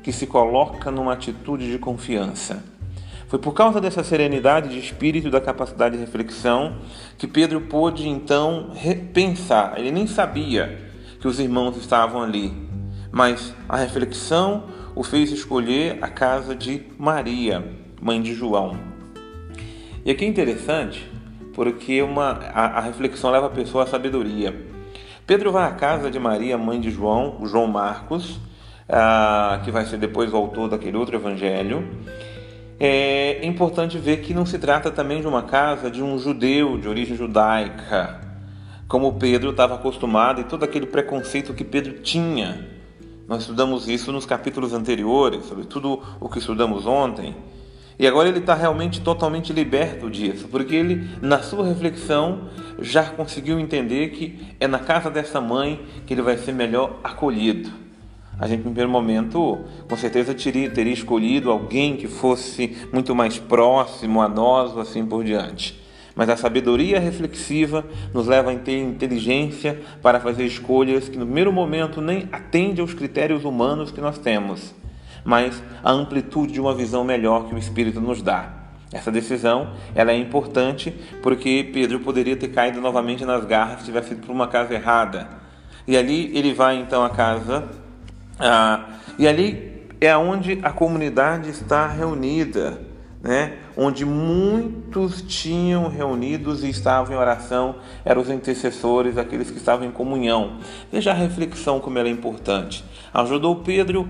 que 0.02 0.12
se 0.12 0.26
coloca 0.26 0.90
numa 0.90 1.14
atitude 1.14 1.70
de 1.70 1.78
confiança. 1.78 2.62
Foi 3.28 3.38
por 3.38 3.52
causa 3.52 3.80
dessa 3.80 4.04
serenidade 4.04 4.68
de 4.68 4.78
espírito 4.78 5.28
e 5.28 5.30
da 5.30 5.40
capacidade 5.40 5.96
de 5.96 6.00
reflexão 6.00 6.76
que 7.18 7.26
Pedro 7.26 7.62
pôde 7.62 8.08
então 8.08 8.70
repensar. 8.74 9.74
Ele 9.78 9.90
nem 9.90 10.06
sabia 10.06 10.85
que 11.26 11.30
os 11.30 11.40
irmãos 11.40 11.76
estavam 11.76 12.22
ali, 12.22 12.52
mas 13.10 13.52
a 13.68 13.76
reflexão 13.76 14.66
o 14.94 15.02
fez 15.02 15.32
escolher 15.32 15.98
a 16.00 16.06
casa 16.06 16.54
de 16.54 16.82
Maria, 16.96 17.66
mãe 18.00 18.22
de 18.22 18.32
João. 18.32 18.78
E 20.04 20.10
aqui 20.12 20.24
é 20.24 20.28
interessante 20.28 21.10
porque 21.52 22.00
uma, 22.00 22.30
a, 22.54 22.78
a 22.78 22.80
reflexão 22.80 23.32
leva 23.32 23.46
a 23.46 23.50
pessoa 23.50 23.82
à 23.82 23.86
sabedoria. 23.88 24.54
Pedro 25.26 25.50
vai 25.50 25.64
à 25.64 25.72
casa 25.72 26.12
de 26.12 26.20
Maria, 26.20 26.56
mãe 26.56 26.80
de 26.80 26.92
João, 26.92 27.38
o 27.40 27.46
João 27.48 27.66
Marcos, 27.66 28.38
ah, 28.88 29.60
que 29.64 29.72
vai 29.72 29.84
ser 29.84 29.96
depois 29.96 30.32
o 30.32 30.36
autor 30.36 30.68
daquele 30.68 30.96
outro 30.96 31.16
evangelho. 31.16 31.88
É 32.78 33.44
importante 33.44 33.98
ver 33.98 34.18
que 34.18 34.32
não 34.32 34.46
se 34.46 34.60
trata 34.60 34.92
também 34.92 35.20
de 35.20 35.26
uma 35.26 35.42
casa 35.42 35.90
de 35.90 36.04
um 36.04 36.16
judeu 36.20 36.78
de 36.78 36.88
origem 36.88 37.16
judaica, 37.16 38.25
como 38.88 39.14
Pedro 39.14 39.50
estava 39.50 39.74
acostumado 39.74 40.40
e 40.40 40.44
todo 40.44 40.64
aquele 40.64 40.86
preconceito 40.86 41.54
que 41.54 41.64
Pedro 41.64 42.00
tinha. 42.00 42.68
Nós 43.26 43.40
estudamos 43.40 43.88
isso 43.88 44.12
nos 44.12 44.24
capítulos 44.24 44.72
anteriores, 44.72 45.46
sobretudo 45.46 46.00
o 46.20 46.28
que 46.28 46.38
estudamos 46.38 46.86
ontem. 46.86 47.34
E 47.98 48.06
agora 48.06 48.28
ele 48.28 48.38
está 48.38 48.54
realmente 48.54 49.00
totalmente 49.00 49.52
liberto 49.52 50.10
disso, 50.10 50.48
porque 50.48 50.74
ele, 50.76 51.08
na 51.22 51.42
sua 51.42 51.66
reflexão, 51.66 52.48
já 52.78 53.04
conseguiu 53.04 53.58
entender 53.58 54.10
que 54.10 54.54
é 54.60 54.68
na 54.68 54.78
casa 54.78 55.10
dessa 55.10 55.40
mãe 55.40 55.80
que 56.06 56.12
ele 56.14 56.22
vai 56.22 56.36
ser 56.36 56.52
melhor 56.52 57.00
acolhido. 57.02 57.70
A 58.38 58.46
gente, 58.46 58.58
no 58.58 58.64
primeiro 58.64 58.90
momento, 58.90 59.60
com 59.88 59.96
certeza 59.96 60.34
teria, 60.34 60.68
teria 60.70 60.92
escolhido 60.92 61.50
alguém 61.50 61.96
que 61.96 62.06
fosse 62.06 62.76
muito 62.92 63.14
mais 63.14 63.38
próximo 63.38 64.20
a 64.20 64.28
nós, 64.28 64.76
assim 64.76 65.06
por 65.06 65.24
diante. 65.24 65.85
Mas 66.16 66.28
a 66.28 66.36
sabedoria 66.36 66.98
reflexiva 66.98 67.84
nos 68.12 68.26
leva 68.26 68.50
a 68.50 68.56
ter 68.56 68.78
inteligência 68.78 69.80
para 70.02 70.18
fazer 70.18 70.44
escolhas 70.46 71.08
que, 71.08 71.16
no 71.16 71.26
primeiro 71.26 71.52
momento, 71.52 72.00
nem 72.00 72.28
atende 72.32 72.80
aos 72.80 72.94
critérios 72.94 73.44
humanos 73.44 73.92
que 73.92 74.00
nós 74.00 74.18
temos 74.18 74.74
mas 75.26 75.60
a 75.82 75.90
amplitude 75.90 76.52
de 76.52 76.60
uma 76.60 76.72
visão 76.72 77.02
melhor 77.02 77.48
que 77.48 77.54
o 77.54 77.58
Espírito 77.58 78.00
nos 78.00 78.22
dá. 78.22 78.48
Essa 78.92 79.10
decisão 79.10 79.72
ela 79.92 80.12
é 80.12 80.16
importante 80.16 80.94
porque 81.20 81.68
Pedro 81.74 81.98
poderia 81.98 82.36
ter 82.36 82.48
caído 82.48 82.80
novamente 82.80 83.24
nas 83.24 83.44
garras 83.44 83.80
se 83.80 83.86
tivesse 83.86 84.12
ido 84.12 84.22
para 84.22 84.32
uma 84.32 84.46
casa 84.46 84.72
errada. 84.72 85.28
E 85.86 85.96
ali 85.96 86.30
ele 86.36 86.54
vai 86.54 86.76
então 86.76 87.04
à 87.04 87.10
casa 87.10 87.68
Ah, 88.38 88.84
e 89.18 89.26
ali 89.26 89.88
é 90.00 90.16
onde 90.16 90.60
a 90.62 90.70
comunidade 90.70 91.50
está 91.50 91.88
reunida, 91.88 92.78
né? 93.22 93.58
onde 93.76 94.04
muitos 94.04 95.22
tinham 95.22 95.88
reunidos 95.88 96.64
e 96.64 96.70
estavam 96.70 97.14
em 97.14 97.18
oração, 97.18 97.76
eram 98.04 98.22
os 98.22 98.30
intercessores, 98.30 99.18
aqueles 99.18 99.50
que 99.50 99.58
estavam 99.58 99.86
em 99.86 99.90
comunhão. 99.90 100.58
Veja 100.90 101.10
a 101.10 101.14
reflexão 101.14 101.80
como 101.80 101.98
ela 101.98 102.08
é 102.08 102.10
importante. 102.10 102.84
Ajudou 103.12 103.56
Pedro 103.56 104.08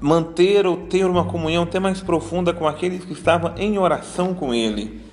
manter 0.00 0.66
ou 0.66 0.76
ter 0.76 1.04
uma 1.04 1.24
comunhão 1.24 1.64
até 1.64 1.80
mais 1.80 2.00
profunda 2.00 2.52
com 2.52 2.66
aqueles 2.66 3.04
que 3.04 3.12
estavam 3.12 3.52
em 3.56 3.78
oração 3.78 4.32
com 4.34 4.54
ele. 4.54 5.07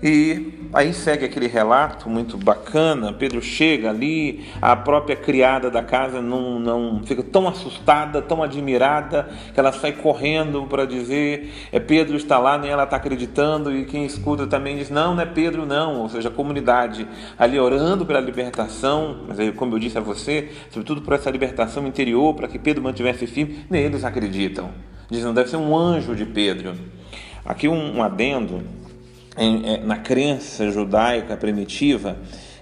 E 0.00 0.68
aí 0.72 0.94
segue 0.94 1.24
aquele 1.24 1.48
relato 1.48 2.08
muito 2.08 2.36
bacana. 2.36 3.12
Pedro 3.12 3.42
chega 3.42 3.90
ali, 3.90 4.44
a 4.62 4.76
própria 4.76 5.16
criada 5.16 5.68
da 5.68 5.82
casa 5.82 6.22
não, 6.22 6.60
não 6.60 7.02
fica 7.04 7.20
tão 7.20 7.48
assustada, 7.48 8.22
tão 8.22 8.40
admirada, 8.40 9.28
que 9.52 9.58
ela 9.58 9.72
sai 9.72 9.92
correndo 9.92 10.62
para 10.66 10.86
dizer: 10.86 11.52
é 11.72 11.80
Pedro 11.80 12.16
está 12.16 12.38
lá, 12.38 12.56
nem 12.56 12.70
ela 12.70 12.84
está 12.84 12.96
acreditando. 12.96 13.74
E 13.74 13.86
quem 13.86 14.04
escuta 14.04 14.46
também 14.46 14.76
diz: 14.76 14.88
não, 14.88 15.16
não 15.16 15.22
é 15.22 15.26
Pedro, 15.26 15.66
não. 15.66 16.02
Ou 16.02 16.08
seja, 16.08 16.28
a 16.28 16.32
comunidade 16.32 17.06
ali 17.36 17.58
orando 17.58 18.06
pela 18.06 18.20
libertação, 18.20 19.24
mas 19.26 19.40
aí, 19.40 19.50
como 19.50 19.74
eu 19.74 19.80
disse 19.80 19.98
a 19.98 20.00
você, 20.00 20.48
sobretudo 20.70 21.02
por 21.02 21.14
essa 21.14 21.28
libertação 21.28 21.84
interior, 21.88 22.34
para 22.34 22.46
que 22.46 22.58
Pedro 22.58 22.84
mantivesse 22.84 23.26
firme, 23.26 23.64
nem 23.68 23.82
eles 23.82 24.04
acreditam. 24.04 24.70
Dizem: 25.10 25.34
deve 25.34 25.50
ser 25.50 25.56
um 25.56 25.76
anjo 25.76 26.14
de 26.14 26.24
Pedro. 26.24 26.74
Aqui 27.44 27.66
um, 27.66 27.96
um 27.96 28.02
adendo 28.02 28.62
é, 29.38 29.78
na 29.78 29.96
crença 29.96 30.70
judaica 30.70 31.36
primitiva, 31.36 32.16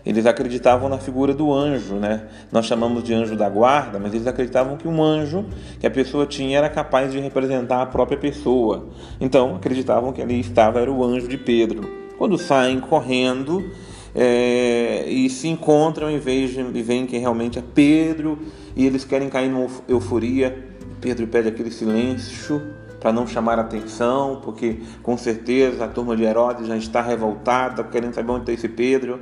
eles 0.06 0.24
acreditavam 0.24 0.88
na 0.88 0.98
figura 0.98 1.34
do 1.34 1.52
anjo, 1.52 1.96
né? 1.96 2.28
Nós 2.52 2.66
chamamos 2.66 3.02
de 3.02 3.12
anjo 3.12 3.34
da 3.34 3.48
guarda, 3.48 3.98
mas 3.98 4.14
eles 4.14 4.26
acreditavam 4.28 4.76
que 4.76 4.86
um 4.86 5.02
anjo 5.02 5.44
que 5.80 5.86
a 5.86 5.90
pessoa 5.90 6.24
tinha 6.24 6.58
era 6.58 6.68
capaz 6.68 7.10
de 7.10 7.18
representar 7.18 7.82
a 7.82 7.86
própria 7.86 8.16
pessoa. 8.16 8.86
Então, 9.20 9.56
acreditavam 9.56 10.12
que 10.12 10.22
ali 10.22 10.38
estava 10.38 10.78
era 10.78 10.92
o 10.92 11.02
anjo 11.02 11.26
de 11.26 11.36
Pedro. 11.36 11.90
Quando 12.16 12.38
saem 12.38 12.78
correndo 12.78 13.68
é, 14.14 15.04
e 15.08 15.28
se 15.28 15.48
encontram 15.48 16.08
e, 16.08 16.14
e 16.14 16.82
veem 16.82 17.04
que 17.04 17.18
realmente 17.18 17.58
é 17.58 17.62
Pedro 17.74 18.38
e 18.76 18.86
eles 18.86 19.04
querem 19.04 19.28
cair 19.28 19.50
numa 19.50 19.68
euforia, 19.88 20.56
Pedro 21.00 21.26
pede 21.26 21.48
aquele 21.48 21.70
silêncio 21.70 22.62
para 23.00 23.12
não 23.12 23.26
chamar 23.26 23.58
atenção, 23.58 24.40
porque 24.42 24.80
com 25.02 25.16
certeza 25.16 25.84
a 25.84 25.88
turma 25.88 26.16
de 26.16 26.24
Herodes 26.24 26.66
já 26.66 26.76
está 26.76 27.02
revoltada, 27.02 27.84
querendo 27.84 28.14
saber 28.14 28.32
onde 28.32 28.42
está 28.42 28.52
esse 28.52 28.68
Pedro. 28.68 29.20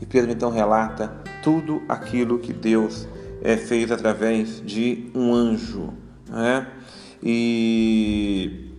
E 0.00 0.06
Pedro 0.06 0.32
então 0.32 0.50
relata 0.50 1.22
tudo 1.42 1.82
aquilo 1.88 2.38
que 2.38 2.52
Deus 2.52 3.06
é, 3.42 3.56
fez 3.56 3.90
através 3.90 4.60
de 4.64 5.10
um 5.14 5.32
anjo. 5.32 5.92
Né? 6.28 6.66
E 7.22 8.70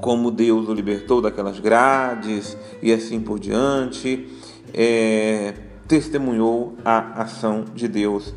como 0.00 0.30
Deus 0.30 0.68
o 0.68 0.74
libertou 0.74 1.20
daquelas 1.20 1.60
grades 1.60 2.56
e 2.82 2.92
assim 2.92 3.20
por 3.20 3.38
diante, 3.38 4.28
é, 4.74 5.54
testemunhou 5.86 6.76
a 6.84 7.22
ação 7.22 7.64
de 7.74 7.86
Deus 7.88 8.34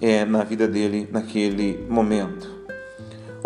é, 0.00 0.24
na 0.24 0.44
vida 0.44 0.66
dele 0.66 1.08
naquele 1.10 1.86
momento. 1.88 2.55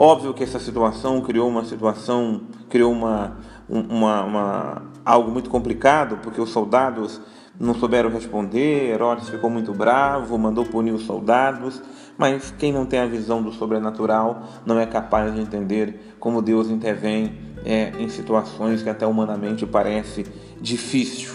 Óbvio 0.02 0.32
que 0.32 0.42
essa 0.42 0.58
situação 0.58 1.20
criou 1.20 1.46
uma 1.46 1.62
situação, 1.62 2.40
criou 2.70 2.90
uma, 2.90 3.36
uma, 3.68 4.22
uma, 4.24 4.82
algo 5.04 5.30
muito 5.30 5.50
complicado, 5.50 6.16
porque 6.22 6.40
os 6.40 6.48
soldados 6.48 7.20
não 7.60 7.74
souberam 7.74 8.08
responder, 8.08 8.94
Herodes 8.94 9.28
ficou 9.28 9.50
muito 9.50 9.74
bravo, 9.74 10.38
mandou 10.38 10.64
punir 10.64 10.92
os 10.92 11.02
soldados, 11.02 11.82
mas 12.16 12.50
quem 12.58 12.72
não 12.72 12.86
tem 12.86 12.98
a 12.98 13.04
visão 13.04 13.42
do 13.42 13.52
sobrenatural 13.52 14.42
não 14.64 14.80
é 14.80 14.86
capaz 14.86 15.34
de 15.34 15.40
entender 15.42 16.16
como 16.18 16.40
Deus 16.40 16.70
intervém 16.70 17.34
é, 17.62 17.92
em 17.98 18.08
situações 18.08 18.82
que 18.82 18.88
até 18.88 19.06
humanamente 19.06 19.66
parece 19.66 20.24
difícil. 20.62 21.34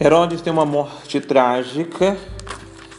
Herodes 0.00 0.40
tem 0.40 0.52
uma 0.52 0.66
morte 0.66 1.20
trágica, 1.20 2.16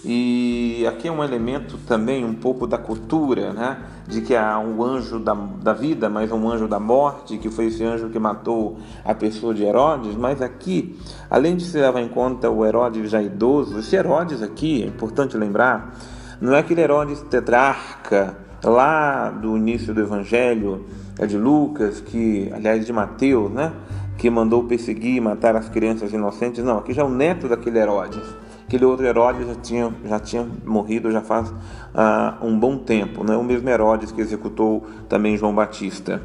e 0.08 0.86
aqui 0.88 1.08
é 1.08 1.12
um 1.12 1.24
elemento 1.24 1.80
também 1.88 2.24
um 2.24 2.36
pouco 2.36 2.68
da 2.68 2.78
cultura, 2.78 3.52
né? 3.52 3.80
De 4.08 4.22
que 4.22 4.36
há 4.36 4.60
um 4.60 4.84
anjo 4.84 5.18
da, 5.18 5.34
da 5.34 5.74
vida, 5.74 6.08
mas 6.12 6.32
um 6.32 6.48
anjo 6.48 6.68
da 6.68 6.80
morte, 6.80 7.39
que 7.39 7.50
foi 7.50 7.65
esse 7.65 7.84
anjo 7.84 8.10
que 8.10 8.20
matou 8.20 8.78
a 9.04 9.15
pessoa 9.15 9.52
de 9.52 9.63
Herodes. 9.63 10.15
Mas 10.15 10.44
aqui, 10.44 10.96
além 11.28 11.56
de 11.56 11.63
se 11.63 11.76
levar 11.80 12.02
em 12.02 12.08
conta 12.08 12.52
o 12.52 12.63
Herodes 12.63 13.10
já 13.10 13.20
idoso, 13.20 13.80
esse 13.80 13.96
Herodes 13.96 14.44
aqui, 14.44 14.84
é 14.84 14.86
importante 14.86 15.36
lembrar, 15.36 15.98
não 16.39 16.54
é 16.54 16.60
aquele 16.60 16.82
Herodes 16.82 17.22
tetrarca 17.22 18.38
lá 18.63 19.32
do 19.32 19.58
início 19.58 19.91
do 19.91 20.02
Evangelho, 20.02 20.86
é 21.18 21.26
de 21.26 21.36
Lucas, 21.36 22.00
que, 22.00 22.52
aliás, 22.54 22.86
de 22.86 22.94
Mateus, 22.94 23.52
né? 23.52 23.74
Que 24.20 24.30
mandou 24.30 24.65
perseguir 24.65 25.15
e 25.15 25.20
matar 25.20 25.56
as 25.56 25.68
crianças 25.68 26.13
inocentes. 26.13 26.63
Não, 26.63 26.78
aqui 26.78 26.94
já 26.94 27.02
é 27.02 27.06
o 27.06 27.10
neto 27.10 27.48
daquele 27.48 27.80
Herodes 27.80 28.44
Aquele 28.75 28.91
outro 28.91 29.05
Herodes 29.05 29.47
já 29.47 29.55
tinha, 29.55 29.93
já 30.03 30.19
tinha 30.19 30.45
morrido 30.65 31.09
já 31.09 31.21
faz 31.21 31.49
uh, 31.49 32.45
um 32.45 32.59
bom 32.59 32.77
tempo, 32.77 33.23
né? 33.23 33.33
o 33.38 33.41
mesmo 33.41 33.69
Herodes 33.69 34.11
que 34.11 34.19
executou 34.19 34.85
também 35.07 35.38
João 35.38 35.55
Batista. 35.55 36.21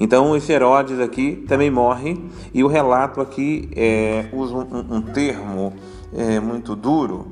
Então 0.00 0.34
esse 0.34 0.50
Herodes 0.50 0.98
aqui 0.98 1.44
também 1.46 1.70
morre 1.70 2.20
e 2.52 2.64
o 2.64 2.66
relato 2.66 3.20
aqui 3.20 3.70
é, 3.76 4.26
usa 4.32 4.56
um, 4.56 4.96
um 4.96 5.02
termo 5.02 5.72
é, 6.12 6.40
muito 6.40 6.74
duro. 6.74 7.28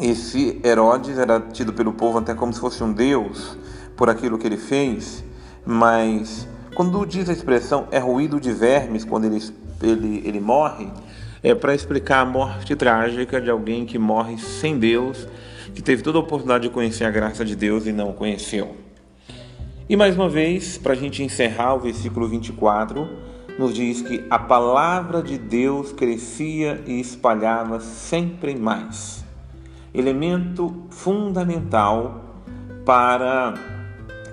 Esse 0.00 0.60
Herodes 0.64 1.18
era 1.18 1.40
tido 1.40 1.72
pelo 1.72 1.92
povo 1.94 2.18
até 2.18 2.34
como 2.34 2.52
se 2.52 2.60
fosse 2.60 2.84
um 2.84 2.92
deus 2.92 3.58
por 3.96 4.10
aquilo 4.10 4.38
que 4.38 4.46
ele 4.46 4.56
fez, 4.56 5.24
mas 5.66 6.46
quando 6.76 7.04
diz 7.04 7.28
a 7.28 7.32
expressão 7.32 7.88
é 7.90 7.98
ruído 7.98 8.38
de 8.38 8.52
vermes 8.52 9.04
quando 9.04 9.24
ele, 9.24 9.42
ele, 9.82 10.22
ele 10.24 10.38
morre, 10.38 10.88
é 11.42 11.54
para 11.54 11.74
explicar 11.74 12.20
a 12.20 12.24
morte 12.24 12.76
trágica 12.76 13.40
de 13.40 13.50
alguém 13.50 13.84
que 13.84 13.98
morre 13.98 14.38
sem 14.38 14.78
Deus, 14.78 15.26
que 15.74 15.82
teve 15.82 16.02
toda 16.02 16.18
a 16.18 16.20
oportunidade 16.20 16.68
de 16.68 16.70
conhecer 16.70 17.04
a 17.04 17.10
graça 17.10 17.44
de 17.44 17.56
Deus 17.56 17.86
e 17.86 17.92
não 17.92 18.12
conheceu. 18.12 18.76
E 19.88 19.96
mais 19.96 20.14
uma 20.14 20.28
vez, 20.28 20.78
para 20.78 20.92
a 20.92 20.96
gente 20.96 21.22
encerrar 21.22 21.74
o 21.74 21.80
versículo 21.80 22.28
24, 22.28 23.08
nos 23.58 23.74
diz 23.74 24.00
que 24.00 24.24
a 24.30 24.38
palavra 24.38 25.20
de 25.20 25.36
Deus 25.36 25.92
crescia 25.92 26.80
e 26.86 27.00
espalhava 27.00 27.80
sempre 27.80 28.54
mais. 28.54 29.24
Elemento 29.92 30.86
fundamental 30.90 32.44
para 32.86 33.54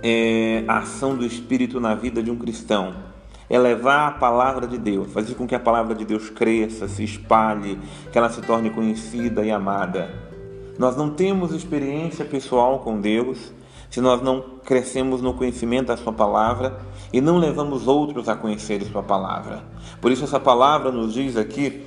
é, 0.04 0.64
a 0.68 0.78
ação 0.78 1.16
do 1.16 1.26
Espírito 1.26 1.80
na 1.80 1.96
vida 1.96 2.22
de 2.22 2.30
um 2.30 2.38
cristão 2.38 3.10
é 3.50 3.58
levar 3.58 4.08
a 4.08 4.12
palavra 4.12 4.68
de 4.68 4.78
Deus, 4.78 5.12
fazer 5.12 5.34
com 5.34 5.48
que 5.48 5.56
a 5.56 5.60
palavra 5.60 5.96
de 5.96 6.06
Deus 6.06 6.30
cresça, 6.30 6.88
se 6.88 7.04
espalhe, 7.04 7.80
que 8.12 8.18
ela 8.18 8.30
se 8.30 8.42
torne 8.42 8.70
conhecida 8.70 9.44
e 9.44 9.52
amada. 9.52 10.10
Nós 10.78 10.96
não 10.96 11.10
temos 11.10 11.52
experiência 11.52 12.24
pessoal 12.24 12.80
com 12.80 13.02
Deus 13.02 13.52
se 13.90 14.00
nós 14.00 14.22
não 14.22 14.60
crescemos 14.64 15.22
no 15.22 15.34
conhecimento 15.34 15.88
da 15.88 15.98
Sua 15.98 16.14
palavra 16.14 16.80
e 17.12 17.20
não 17.20 17.38
levamos 17.38 17.88
outros 17.88 18.30
a 18.30 18.36
conhecer 18.36 18.84
Sua 18.84 19.02
palavra. 19.02 19.64
Por 20.00 20.12
isso, 20.12 20.24
essa 20.24 20.40
palavra 20.40 20.92
nos 20.92 21.14
diz 21.14 21.36
aqui, 21.36 21.86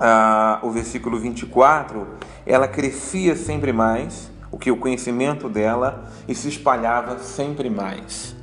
ah, 0.00 0.58
o 0.62 0.70
versículo 0.70 1.18
24, 1.18 2.06
ela 2.44 2.66
crescia 2.66 3.36
sempre 3.36 3.72
mais, 3.72 4.30
o 4.50 4.58
que 4.58 4.70
o 4.70 4.76
conhecimento 4.76 5.48
dela, 5.48 6.10
e 6.26 6.34
se 6.34 6.48
espalhava 6.48 7.18
sempre 7.18 7.70
mais. 7.70 8.39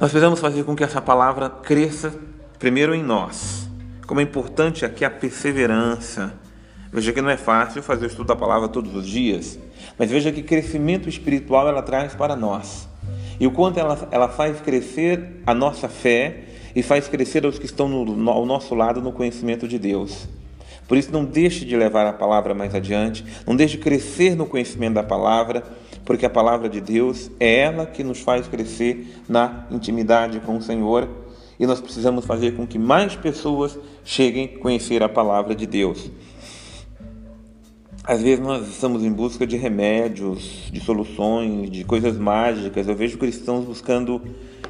Nós 0.00 0.12
precisamos 0.12 0.38
fazer 0.38 0.62
com 0.62 0.76
que 0.76 0.84
essa 0.84 1.02
palavra 1.02 1.50
cresça 1.50 2.14
primeiro 2.56 2.94
em 2.94 3.02
nós. 3.02 3.68
Como 4.06 4.20
é 4.20 4.22
importante 4.22 4.84
aqui 4.84 5.04
a 5.04 5.10
perseverança. 5.10 6.34
Veja 6.92 7.12
que 7.12 7.20
não 7.20 7.28
é 7.28 7.36
fácil 7.36 7.82
fazer 7.82 8.04
o 8.04 8.06
estudo 8.06 8.28
da 8.28 8.36
palavra 8.36 8.68
todos 8.68 8.94
os 8.94 9.06
dias, 9.06 9.58
mas 9.98 10.08
veja 10.08 10.30
que 10.30 10.40
crescimento 10.40 11.08
espiritual 11.08 11.68
ela 11.68 11.82
traz 11.82 12.14
para 12.14 12.36
nós. 12.36 12.88
E 13.40 13.46
o 13.46 13.50
quanto 13.50 13.80
ela, 13.80 14.08
ela 14.12 14.28
faz 14.28 14.60
crescer 14.60 15.42
a 15.44 15.52
nossa 15.52 15.88
fé 15.88 16.44
e 16.76 16.82
faz 16.82 17.08
crescer 17.08 17.44
os 17.44 17.58
que 17.58 17.66
estão 17.66 17.88
no, 17.88 18.04
no, 18.04 18.30
ao 18.30 18.46
nosso 18.46 18.76
lado 18.76 19.02
no 19.02 19.10
conhecimento 19.10 19.66
de 19.66 19.80
Deus. 19.80 20.28
Por 20.86 20.96
isso, 20.96 21.10
não 21.10 21.24
deixe 21.24 21.64
de 21.64 21.76
levar 21.76 22.06
a 22.06 22.12
palavra 22.12 22.54
mais 22.54 22.72
adiante, 22.72 23.24
não 23.44 23.56
deixe 23.56 23.76
de 23.76 23.82
crescer 23.82 24.36
no 24.36 24.46
conhecimento 24.46 24.94
da 24.94 25.02
palavra 25.02 25.64
porque 26.08 26.24
a 26.24 26.30
palavra 26.30 26.70
de 26.70 26.80
Deus 26.80 27.30
é 27.38 27.64
ela 27.64 27.84
que 27.84 28.02
nos 28.02 28.20
faz 28.20 28.48
crescer 28.48 29.20
na 29.28 29.66
intimidade 29.70 30.40
com 30.40 30.56
o 30.56 30.62
Senhor 30.62 31.06
e 31.60 31.66
nós 31.66 31.82
precisamos 31.82 32.24
fazer 32.24 32.56
com 32.56 32.66
que 32.66 32.78
mais 32.78 33.14
pessoas 33.14 33.78
cheguem 34.02 34.54
a 34.54 34.58
conhecer 34.58 35.02
a 35.02 35.08
palavra 35.10 35.54
de 35.54 35.66
Deus. 35.66 36.10
Às 38.02 38.22
vezes 38.22 38.40
nós 38.42 38.66
estamos 38.66 39.04
em 39.04 39.12
busca 39.12 39.46
de 39.46 39.58
remédios, 39.58 40.70
de 40.72 40.80
soluções, 40.80 41.70
de 41.70 41.84
coisas 41.84 42.16
mágicas. 42.16 42.88
Eu 42.88 42.96
vejo 42.96 43.18
cristãos 43.18 43.66
buscando 43.66 44.22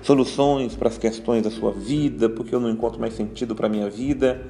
soluções 0.03 0.74
para 0.74 0.88
as 0.88 0.98
questões 0.98 1.44
da 1.44 1.53
sua 1.53 1.70
vida, 1.70 2.29
porque 2.29 2.53
eu 2.53 2.59
não 2.59 2.68
encontro 2.68 2.98
mais 2.98 3.14
sentido 3.14 3.55
para 3.55 3.68
a 3.68 3.70
minha 3.70 3.88
vida. 3.88 4.44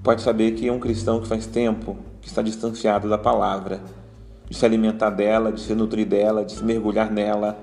Pode 0.00 0.22
saber 0.22 0.52
que 0.52 0.68
é 0.68 0.72
um 0.72 0.78
cristão 0.78 1.20
que 1.20 1.26
faz 1.26 1.44
tempo 1.44 1.96
que 2.22 2.28
está 2.28 2.40
distanciado 2.40 3.08
da 3.08 3.18
palavra 3.18 3.82
de 4.50 4.56
se 4.56 4.66
alimentar 4.66 5.10
dela, 5.10 5.52
de 5.52 5.60
se 5.60 5.74
nutrir 5.74 6.06
dela, 6.06 6.44
de 6.44 6.52
se 6.52 6.64
mergulhar 6.64 7.10
nela, 7.10 7.56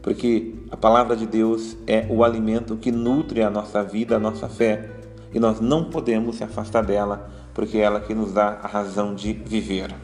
porque 0.00 0.54
a 0.70 0.76
palavra 0.76 1.14
de 1.14 1.26
Deus 1.26 1.76
é 1.86 2.06
o 2.08 2.24
alimento 2.24 2.76
que 2.76 2.90
nutre 2.90 3.42
a 3.42 3.50
nossa 3.50 3.84
vida, 3.84 4.16
a 4.16 4.18
nossa 4.18 4.48
fé, 4.48 4.90
e 5.34 5.38
nós 5.38 5.60
não 5.60 5.84
podemos 5.84 6.36
se 6.36 6.44
afastar 6.44 6.82
dela, 6.82 7.28
porque 7.52 7.76
é 7.76 7.82
ela 7.82 8.00
que 8.00 8.14
nos 8.14 8.32
dá 8.32 8.58
a 8.62 8.66
razão 8.66 9.14
de 9.14 9.34
viver. 9.34 9.94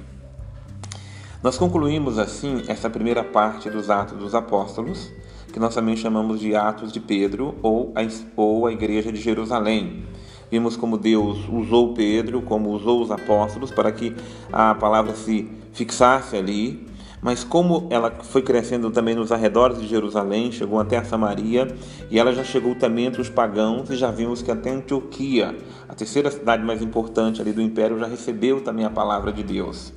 Nós 1.42 1.56
concluímos 1.56 2.18
assim 2.18 2.62
essa 2.68 2.90
primeira 2.90 3.24
parte 3.24 3.70
dos 3.70 3.88
Atos 3.88 4.18
dos 4.18 4.34
Apóstolos, 4.34 5.10
que 5.50 5.58
nós 5.58 5.74
também 5.74 5.96
chamamos 5.96 6.38
de 6.38 6.54
Atos 6.54 6.92
de 6.92 7.00
Pedro 7.00 7.54
ou 7.62 7.94
a, 7.94 8.00
ou 8.36 8.66
a 8.66 8.72
Igreja 8.72 9.10
de 9.10 9.20
Jerusalém. 9.20 10.04
Vimos 10.50 10.76
como 10.76 10.98
Deus 10.98 11.48
usou 11.48 11.94
Pedro, 11.94 12.42
como 12.42 12.70
usou 12.70 13.02
os 13.02 13.10
apóstolos 13.10 13.70
para 13.70 13.90
que 13.90 14.14
a 14.52 14.74
palavra 14.74 15.14
se 15.14 15.50
fixasse 15.74 16.36
ali, 16.36 16.86
mas 17.20 17.42
como 17.42 17.86
ela 17.90 18.10
foi 18.22 18.42
crescendo 18.42 18.90
também 18.90 19.14
nos 19.14 19.32
arredores 19.32 19.80
de 19.80 19.86
Jerusalém, 19.86 20.52
chegou 20.52 20.78
até 20.78 20.98
a 20.98 21.04
Samaria 21.04 21.74
e 22.10 22.18
ela 22.18 22.32
já 22.32 22.44
chegou 22.44 22.74
também 22.74 23.06
entre 23.06 23.20
os 23.20 23.28
pagãos 23.28 23.90
e 23.90 23.96
já 23.96 24.10
vimos 24.10 24.42
que 24.42 24.50
até 24.50 24.70
Antioquia, 24.70 25.56
a 25.88 25.94
terceira 25.94 26.30
cidade 26.30 26.62
mais 26.62 26.82
importante 26.82 27.40
ali 27.40 27.52
do 27.52 27.62
império, 27.62 27.98
já 27.98 28.06
recebeu 28.06 28.60
também 28.60 28.84
a 28.84 28.90
palavra 28.90 29.32
de 29.32 29.42
Deus. 29.42 29.92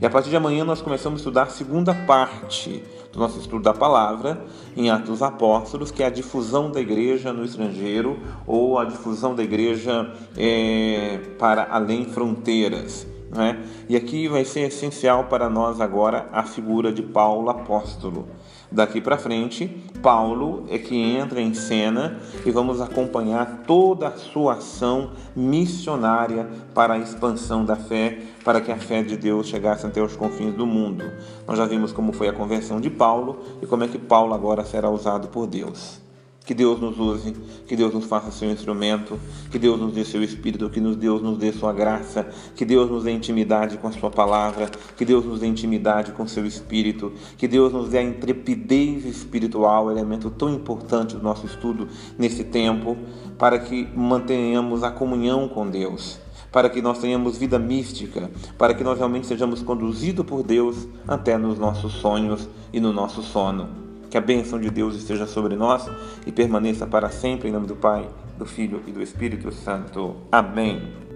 E 0.00 0.06
a 0.06 0.08
partir 0.08 0.30
de 0.30 0.36
amanhã 0.36 0.64
nós 0.64 0.80
começamos 0.80 1.18
a 1.18 1.20
estudar 1.20 1.42
a 1.42 1.46
segunda 1.46 1.92
parte 1.92 2.82
do 3.12 3.18
nosso 3.18 3.40
estudo 3.40 3.64
da 3.64 3.74
palavra 3.74 4.40
em 4.76 4.90
Atos 4.90 5.08
dos 5.08 5.22
Apóstolos, 5.22 5.90
que 5.90 6.02
é 6.02 6.06
a 6.06 6.10
difusão 6.10 6.70
da 6.70 6.80
igreja 6.80 7.32
no 7.32 7.44
estrangeiro 7.44 8.16
ou 8.46 8.78
a 8.78 8.84
difusão 8.84 9.34
da 9.34 9.42
igreja 9.42 10.10
é, 10.36 11.18
para 11.36 11.66
além 11.68 12.04
fronteiras. 12.04 13.06
É? 13.32 13.56
E 13.88 13.96
aqui 13.96 14.26
vai 14.26 14.44
ser 14.44 14.62
essencial 14.62 15.24
para 15.24 15.48
nós 15.48 15.80
agora 15.80 16.28
a 16.32 16.42
figura 16.42 16.92
de 16.92 17.00
Paulo 17.02 17.48
apóstolo. 17.48 18.28
Daqui 18.72 19.00
para 19.00 19.18
frente, 19.18 19.68
Paulo 20.02 20.64
é 20.68 20.78
que 20.78 20.96
entra 20.96 21.40
em 21.40 21.54
cena 21.54 22.18
e 22.44 22.50
vamos 22.50 22.80
acompanhar 22.80 23.62
toda 23.66 24.08
a 24.08 24.16
sua 24.16 24.54
ação 24.54 25.12
missionária 25.34 26.48
para 26.74 26.94
a 26.94 26.98
expansão 26.98 27.64
da 27.64 27.76
fé, 27.76 28.18
para 28.44 28.60
que 28.60 28.70
a 28.70 28.76
fé 28.76 29.02
de 29.02 29.16
Deus 29.16 29.46
chegasse 29.46 29.86
até 29.86 30.02
os 30.02 30.16
confins 30.16 30.54
do 30.54 30.66
mundo. 30.66 31.04
Nós 31.46 31.58
já 31.58 31.66
vimos 31.66 31.92
como 31.92 32.12
foi 32.12 32.28
a 32.28 32.32
conversão 32.32 32.80
de 32.80 32.90
Paulo 32.90 33.40
e 33.60 33.66
como 33.66 33.84
é 33.84 33.88
que 33.88 33.98
Paulo 33.98 34.34
agora 34.34 34.64
será 34.64 34.88
usado 34.88 35.28
por 35.28 35.46
Deus. 35.46 36.09
Que 36.44 36.54
Deus 36.54 36.80
nos 36.80 36.98
use, 36.98 37.32
que 37.66 37.76
Deus 37.76 37.94
nos 37.94 38.06
faça 38.06 38.30
seu 38.30 38.50
instrumento, 38.50 39.20
que 39.50 39.58
Deus 39.58 39.78
nos 39.78 39.92
dê 39.92 40.04
seu 40.04 40.22
espírito, 40.22 40.68
que 40.70 40.80
Deus 40.80 41.22
nos 41.22 41.38
dê 41.38 41.52
sua 41.52 41.72
graça, 41.72 42.28
que 42.56 42.64
Deus 42.64 42.90
nos 42.90 43.04
dê 43.04 43.12
intimidade 43.12 43.76
com 43.76 43.86
a 43.86 43.92
sua 43.92 44.10
palavra, 44.10 44.68
que 44.96 45.04
Deus 45.04 45.24
nos 45.24 45.40
dê 45.40 45.46
intimidade 45.46 46.12
com 46.12 46.26
seu 46.26 46.44
espírito, 46.46 47.12
que 47.36 47.46
Deus 47.46 47.72
nos 47.72 47.90
dê 47.90 47.98
a 47.98 48.02
intrepidez 48.02 49.04
espiritual, 49.04 49.90
elemento 49.90 50.30
tão 50.30 50.52
importante 50.52 51.14
do 51.14 51.22
nosso 51.22 51.46
estudo 51.46 51.86
nesse 52.18 52.42
tempo, 52.42 52.96
para 53.38 53.58
que 53.58 53.86
mantenhamos 53.94 54.82
a 54.82 54.90
comunhão 54.90 55.48
com 55.48 55.68
Deus 55.68 56.18
para 56.52 56.68
que 56.68 56.82
nós 56.82 56.98
tenhamos 56.98 57.38
vida 57.38 57.58
mística, 57.58 58.30
para 58.58 58.74
que 58.74 58.82
nós 58.82 58.98
realmente 58.98 59.26
sejamos 59.26 59.62
conduzidos 59.62 60.26
por 60.26 60.42
Deus 60.42 60.88
até 61.06 61.38
nos 61.38 61.58
nossos 61.58 61.92
sonhos 61.92 62.48
e 62.72 62.80
no 62.80 62.92
nosso 62.92 63.22
sono. 63.22 63.89
Que 64.10 64.18
a 64.18 64.20
bênção 64.20 64.58
de 64.58 64.68
Deus 64.68 64.96
esteja 64.96 65.24
sobre 65.24 65.54
nós 65.54 65.88
e 66.26 66.32
permaneça 66.32 66.84
para 66.86 67.10
sempre 67.10 67.48
em 67.48 67.52
nome 67.52 67.68
do 67.68 67.76
Pai, 67.76 68.08
do 68.36 68.44
Filho 68.44 68.82
e 68.86 68.90
do 68.90 69.00
Espírito 69.00 69.52
Santo. 69.52 70.16
Amém. 70.32 71.09